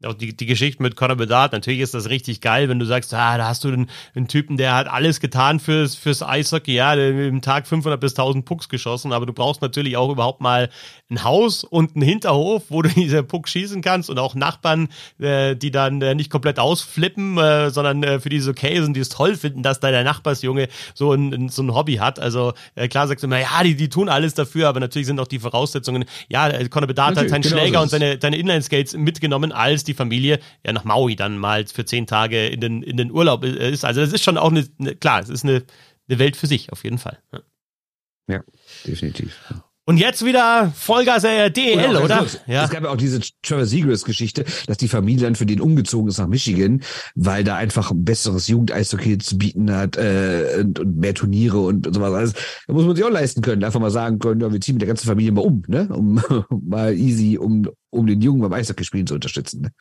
[0.05, 3.11] auch die, die Geschichte mit Conor Bedard, natürlich ist das richtig geil, wenn du sagst,
[3.15, 6.95] ah, da hast du einen, einen Typen, der hat alles getan fürs, fürs Eishockey, ja,
[6.95, 10.69] der im Tag 500 bis 1000 Pucks geschossen, aber du brauchst natürlich auch überhaupt mal
[11.09, 14.89] ein Haus und einen Hinterhof, wo du diese Pucks schießen kannst und auch Nachbarn,
[15.19, 18.95] äh, die dann äh, nicht komplett ausflippen, äh, sondern äh, für die es okay sind,
[18.95, 22.19] die es toll finden, dass da der Nachbarsjunge so ein, so ein Hobby hat.
[22.19, 25.19] Also äh, klar sagst du immer, ja, die, die tun alles dafür, aber natürlich sind
[25.19, 28.95] auch die Voraussetzungen, ja, Conor Bedard hat seinen genau Schläger so und seine, seine Inline-Skates
[28.95, 32.97] mitgenommen als die Familie ja nach Maui dann mal für zehn Tage in den, in
[32.97, 33.85] den Urlaub ist.
[33.85, 35.63] Also das ist schon auch eine, eine klar, es ist eine,
[36.09, 37.19] eine Welt für sich, auf jeden Fall.
[37.31, 37.41] Ja,
[38.27, 38.43] ja
[38.85, 39.39] definitiv.
[39.89, 42.03] Und jetzt wieder Vollgas äh, DEL, oder?
[42.03, 42.25] oder?
[42.45, 42.65] Ja.
[42.65, 46.17] Es gab ja auch diese Trevor Seagrass-Geschichte, dass die Familie dann für den umgezogen ist
[46.17, 46.81] nach Michigan,
[47.15, 51.87] weil da einfach ein besseres Jugendeishockey zu bieten hat äh, und, und mehr Turniere und,
[51.87, 52.13] und sowas.
[52.13, 52.33] Also,
[52.67, 54.81] da muss man sich auch leisten können, einfach mal sagen können, ja, wir ziehen mit
[54.81, 55.87] der ganzen Familie mal um, ne?
[55.89, 59.61] Um, um mal easy, um, um den Jungen beim Eishockey-Spielen zu unterstützen.
[59.61, 59.71] Ne?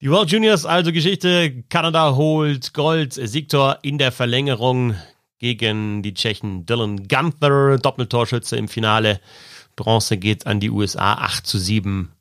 [0.00, 4.94] Die World Juniors, also Geschichte, Kanada holt Gold, Siegtor in der Verlängerung
[5.42, 9.20] gegen die Tschechen Dylan Gunther, Doppeltorschütze im Finale.
[9.74, 12.12] Bronze geht an die USA 8 zu 7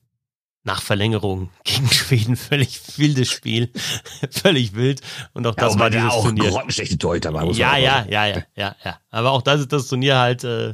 [0.64, 2.36] nach Verlängerung gegen Schweden.
[2.36, 3.70] Völlig wildes Spiel.
[4.32, 5.02] Völlig wild.
[5.34, 6.50] Und auch ja, das war dieses auch Turnier.
[6.98, 9.00] Torhüter war, ja, ja, ja, ja, ja, ja.
[9.12, 10.74] Aber auch das ist das Turnier halt, äh,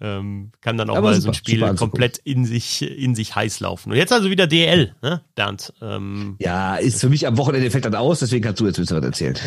[0.00, 3.60] ähm, kann dann auch ja, mal so ein Spiel komplett in sich, in sich heiß
[3.60, 3.90] laufen.
[3.90, 5.72] Und jetzt also wieder DL, ne, Bernd?
[5.82, 8.82] Ähm, ja, ist für mich am Wochenende fällt dann aus, deswegen kannst du jetzt ein
[8.82, 9.38] bisschen was erzählen.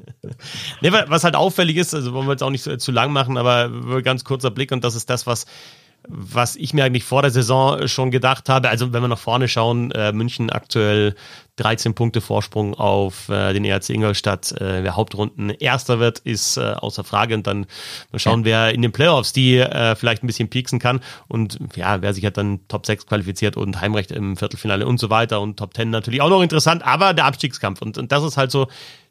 [0.80, 3.36] ne, was halt auffällig ist, also wollen wir jetzt auch nicht zu, zu lang machen,
[3.36, 5.46] aber ganz kurzer Blick und das ist das, was
[6.08, 8.68] was ich mir eigentlich vor der Saison schon gedacht habe.
[8.68, 11.14] Also wenn wir nach vorne schauen, äh, München aktuell
[11.56, 14.52] 13 Punkte Vorsprung auf äh, den ERC Ingolstadt.
[14.52, 17.34] Äh, wer Hauptrunden Erster wird, ist äh, außer Frage.
[17.34, 17.66] Und dann
[18.10, 21.00] mal schauen, wer in den Playoffs die äh, vielleicht ein bisschen pieksen kann.
[21.28, 25.10] Und ja, wer sich halt dann Top 6 qualifiziert und Heimrecht im Viertelfinale und so
[25.10, 25.40] weiter.
[25.40, 27.82] Und Top 10 natürlich auch noch interessant, aber der Abstiegskampf.
[27.82, 28.68] Und, und das ist halt so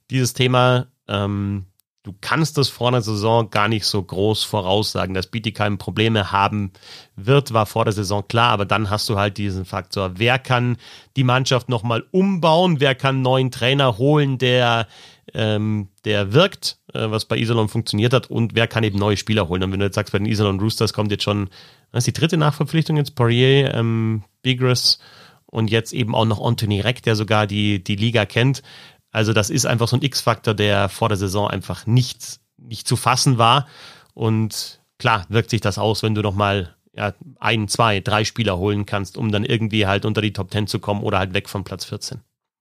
[0.09, 1.65] dieses Thema, ähm,
[2.03, 5.13] du kannst das vor der Saison gar nicht so groß voraussagen.
[5.13, 6.71] Dass Bietigheim Probleme haben
[7.15, 10.13] wird, war vor der Saison klar, aber dann hast du halt diesen Faktor.
[10.15, 10.77] Wer kann
[11.15, 12.79] die Mannschaft nochmal umbauen?
[12.79, 14.87] Wer kann neuen Trainer holen, der,
[15.33, 18.29] ähm, der wirkt, äh, was bei Iserlohn funktioniert hat?
[18.29, 19.63] Und wer kann eben neue Spieler holen?
[19.63, 21.49] Und wenn du jetzt sagst, bei den Iserlohn Roosters kommt jetzt schon,
[21.91, 23.15] was ist die dritte Nachverpflichtung jetzt?
[23.15, 24.99] Poirier, ähm, Bigris
[25.45, 28.63] und jetzt eben auch noch Anthony Reck, der sogar die, die Liga kennt
[29.11, 32.95] also das ist einfach so ein X-Faktor, der vor der Saison einfach nicht, nicht zu
[32.95, 33.67] fassen war.
[34.13, 38.57] Und klar wirkt sich das aus, wenn du noch mal ja, ein, zwei, drei Spieler
[38.57, 41.49] holen kannst, um dann irgendwie halt unter die Top 10 zu kommen oder halt weg
[41.49, 42.19] von Platz 14.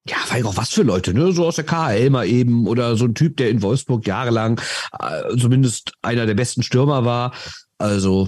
[0.08, 1.32] Ja, weil auch was für Leute, ne?
[1.32, 4.60] So aus der KHL mal eben oder so ein Typ, der in Wolfsburg jahrelang
[4.98, 7.34] äh, zumindest einer der besten Stürmer war.
[7.76, 8.26] Also,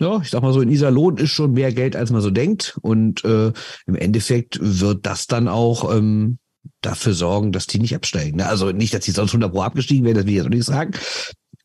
[0.00, 2.78] ja, ich sag mal so, in Iserlohn ist schon mehr Geld, als man so denkt.
[2.80, 3.52] Und äh,
[3.86, 6.38] im Endeffekt wird das dann auch ähm,
[6.82, 8.36] dafür sorgen, dass die nicht absteigen.
[8.38, 8.46] Ne?
[8.46, 10.64] Also nicht, dass die sonst 100 Pro abgestiegen wären, das will ich jetzt auch nicht
[10.64, 10.92] sagen.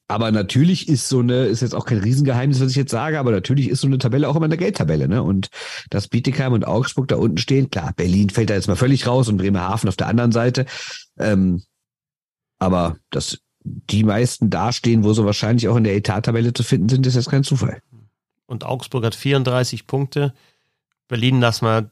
[0.10, 3.32] Aber natürlich ist so eine, ist jetzt auch kein Riesengeheimnis, was ich jetzt sage, aber
[3.32, 5.22] natürlich ist so eine Tabelle auch immer eine Geldtabelle, ne?
[5.22, 5.50] Und
[5.90, 9.28] dass Bietigheim und Augsburg da unten stehen, klar, Berlin fällt da jetzt mal völlig raus
[9.28, 10.66] und Bremerhaven auf der anderen Seite.
[11.18, 11.62] Ähm,
[12.58, 17.06] aber dass die meisten dastehen, wo sie wahrscheinlich auch in der Etat-Tabelle zu finden sind,
[17.06, 17.82] ist jetzt kein Zufall.
[18.46, 20.34] Und Augsburg hat 34 Punkte.
[21.10, 21.92] Berlin lassen wir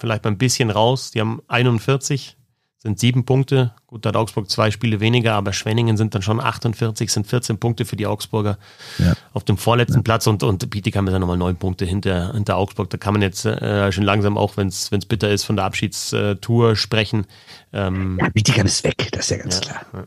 [0.00, 1.10] vielleicht mal ein bisschen raus.
[1.10, 2.36] Die haben 41,
[2.78, 3.74] sind sieben Punkte.
[3.86, 7.58] Gut, da hat Augsburg zwei Spiele weniger, aber Schwenningen sind dann schon 48, sind 14
[7.58, 8.58] Punkte für die Augsburger
[8.98, 9.12] ja.
[9.34, 10.02] auf dem vorletzten ja.
[10.02, 12.88] Platz und, und Bietigheim ist dann nochmal neun Punkte hinter, hinter Augsburg.
[12.88, 16.76] Da kann man jetzt äh, schon langsam auch, wenn es bitter ist, von der Abschiedstour
[16.76, 17.26] sprechen.
[17.72, 20.06] Ähm, ja, Bietigheim ist weg, das ist ja ganz ja, klar.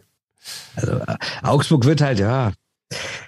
[0.75, 2.51] Also äh, Augsburg wird halt, ja,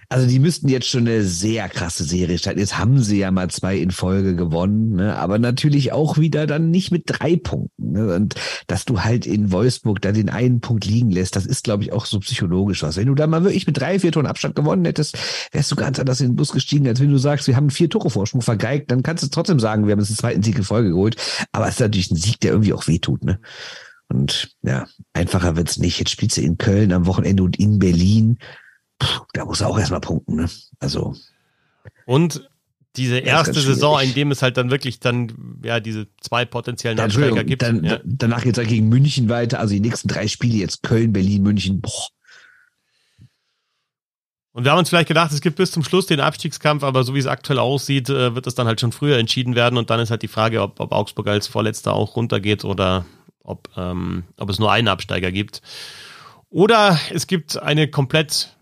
[0.09, 2.59] also die müssten jetzt schon eine sehr krasse Serie starten.
[2.59, 5.15] Jetzt haben sie ja mal zwei in Folge gewonnen, ne?
[5.15, 7.91] aber natürlich auch wieder dann nicht mit drei Punkten.
[7.91, 8.13] Ne?
[8.15, 8.35] Und
[8.67, 11.91] dass du halt in Wolfsburg da den einen Punkt liegen lässt, das ist, glaube ich,
[11.91, 12.97] auch so psychologisch was.
[12.97, 15.17] Wenn du da mal wirklich mit drei, vier Toren Abstand gewonnen hättest,
[15.51, 17.89] wärst du ganz anders in den Bus gestiegen, als wenn du sagst, wir haben vier
[17.89, 20.63] Tore Vorsprung vergeigt, dann kannst du trotzdem sagen, wir haben jetzt einen zweiten Sieg in
[20.63, 21.15] Folge geholt.
[21.51, 23.23] Aber es ist natürlich ein Sieg, der irgendwie auch wehtut.
[23.23, 23.39] Ne?
[24.07, 25.99] Und ja, einfacher wird's nicht.
[25.99, 28.37] Jetzt spielst du in Köln am Wochenende und in Berlin
[29.33, 30.35] da muss er auch erstmal punkten.
[30.35, 30.49] Ne?
[30.79, 31.15] Also.
[32.05, 32.49] Und
[32.95, 37.43] diese erste Saison, in dem es halt dann wirklich dann ja diese zwei potenziellen Absteiger
[37.43, 37.61] gibt.
[37.61, 37.99] Dann, ja.
[38.05, 41.43] Danach geht es halt gegen München weiter, also die nächsten drei Spiele jetzt Köln, Berlin,
[41.43, 41.81] München.
[41.81, 42.07] Boah.
[44.53, 47.13] Und wir haben uns vielleicht gedacht, es gibt bis zum Schluss den Abstiegskampf, aber so
[47.13, 49.77] wie es aktuell aussieht, äh, wird es dann halt schon früher entschieden werden.
[49.77, 53.05] Und dann ist halt die Frage, ob, ob Augsburg als Vorletzter auch runtergeht oder
[53.43, 55.61] ob, ähm, ob es nur einen Absteiger gibt.
[56.49, 58.54] Oder es gibt eine komplett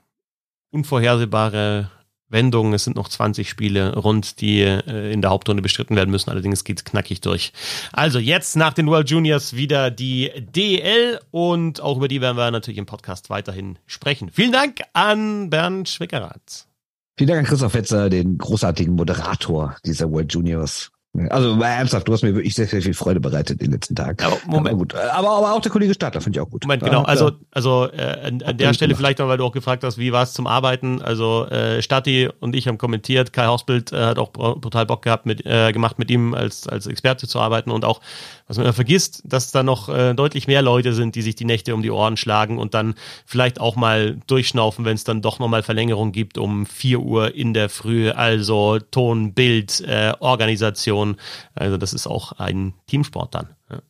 [0.74, 1.90] unvorhersehbare
[2.34, 2.74] Wendung.
[2.74, 6.30] Es sind noch 20 Spiele rund, die äh, in der Hauptrunde bestritten werden müssen.
[6.30, 7.54] Allerdings geht es knackig durch.
[7.94, 12.52] Also jetzt nach den World Juniors wieder die DL und auch über die werden wir
[12.52, 14.30] natürlich im Podcast weiterhin sprechen.
[14.32, 16.68] Vielen Dank an Bernd Schwickerath.
[17.16, 20.92] Vielen Dank an Christoph Fetzer, den großartigen Moderator dieser World Juniors.
[21.30, 23.96] Also mal ernsthaft, du hast mir wirklich sehr, sehr viel Freude bereitet in den letzten
[23.96, 24.18] Tagen.
[24.24, 24.70] Aber, Moment.
[24.70, 24.96] aber gut.
[24.96, 26.64] Aber, aber auch der Kollege Stadler finde ich auch gut.
[26.64, 27.02] Moment, genau.
[27.02, 30.00] Ja, also, also äh, an, an der Stelle vielleicht noch, weil du auch gefragt hast,
[30.00, 31.04] wie war es zum Arbeiten.
[31.04, 35.28] Also äh, Stati und ich haben kommentiert, Kai Hausbild äh, hat auch total Bock gehabt,
[35.28, 38.02] mit, äh, gemacht, mit ihm als, als Experte zu arbeiten und auch
[38.48, 41.46] was man immer vergisst, dass da noch äh, deutlich mehr Leute sind, die sich die
[41.46, 45.40] Nächte um die Ohren schlagen und dann vielleicht auch mal durchschnaufen, wenn es dann doch
[45.40, 48.10] nochmal Verlängerung gibt um 4 Uhr in der Früh.
[48.10, 51.16] Also Ton, Bild, äh, Organisation.
[51.56, 53.50] Also das ist auch ein Teamsport dann.
[53.70, 53.82] Ja.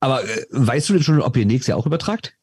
[0.00, 2.34] Aber äh, weißt du denn schon, ob ihr nächstes Jahr auch übertragt?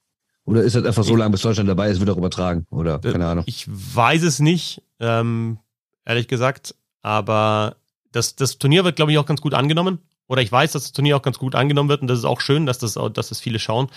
[0.45, 2.65] Oder ist das einfach so lange, bis Deutschland dabei ist, wird auch übertragen?
[2.71, 3.43] Oder äh, keine Ahnung.
[3.47, 5.59] Ich weiß es nicht, ähm,
[6.03, 6.75] ehrlich gesagt.
[7.01, 7.75] Aber
[8.11, 10.91] das, das Turnier wird, glaube ich, auch ganz gut angenommen oder ich weiß, dass das
[10.91, 13.39] Turnier auch ganz gut angenommen wird und das ist auch schön, dass das, dass das
[13.39, 13.87] viele schauen.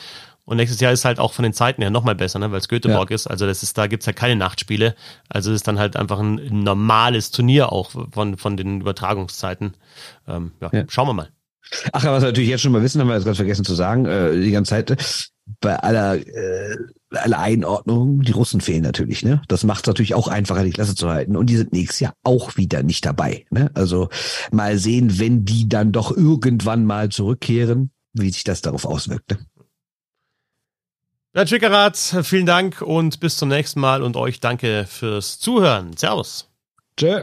[0.45, 2.51] Und nächstes Jahr ist halt auch von den Zeiten her nochmal besser, ne?
[2.51, 3.15] weil es Göteborg ja.
[3.17, 3.27] ist.
[3.27, 4.95] Also das ist, da gibt's ja keine Nachtspiele.
[5.29, 9.75] Also es ist dann halt einfach ein, normales Turnier auch von, von den Übertragungszeiten.
[10.27, 11.29] Ähm, ja, ja, schauen wir mal.
[11.93, 13.75] Ach ja, was wir natürlich jetzt schon mal wissen, haben wir jetzt ganz vergessen zu
[13.75, 16.77] sagen, äh, die ganze Zeit, bei aller, äh,
[17.11, 19.43] aller Einordnung, die Russen fehlen natürlich, ne?
[19.49, 21.37] Das macht es natürlich auch einfacher, die Klasse zu halten.
[21.37, 23.47] Und die sind nächstes Jahr auch wieder nicht dabei.
[23.51, 23.71] Ne?
[23.75, 24.09] Also
[24.53, 29.31] mal sehen, wenn die dann doch irgendwann mal zurückkehren, wie sich das darauf auswirkt.
[29.31, 29.39] Ne?
[31.33, 35.97] Bernd Schickerath, vielen Dank und bis zum nächsten Mal und euch danke fürs Zuhören.
[35.97, 36.51] Servus.
[36.97, 37.23] Tschö.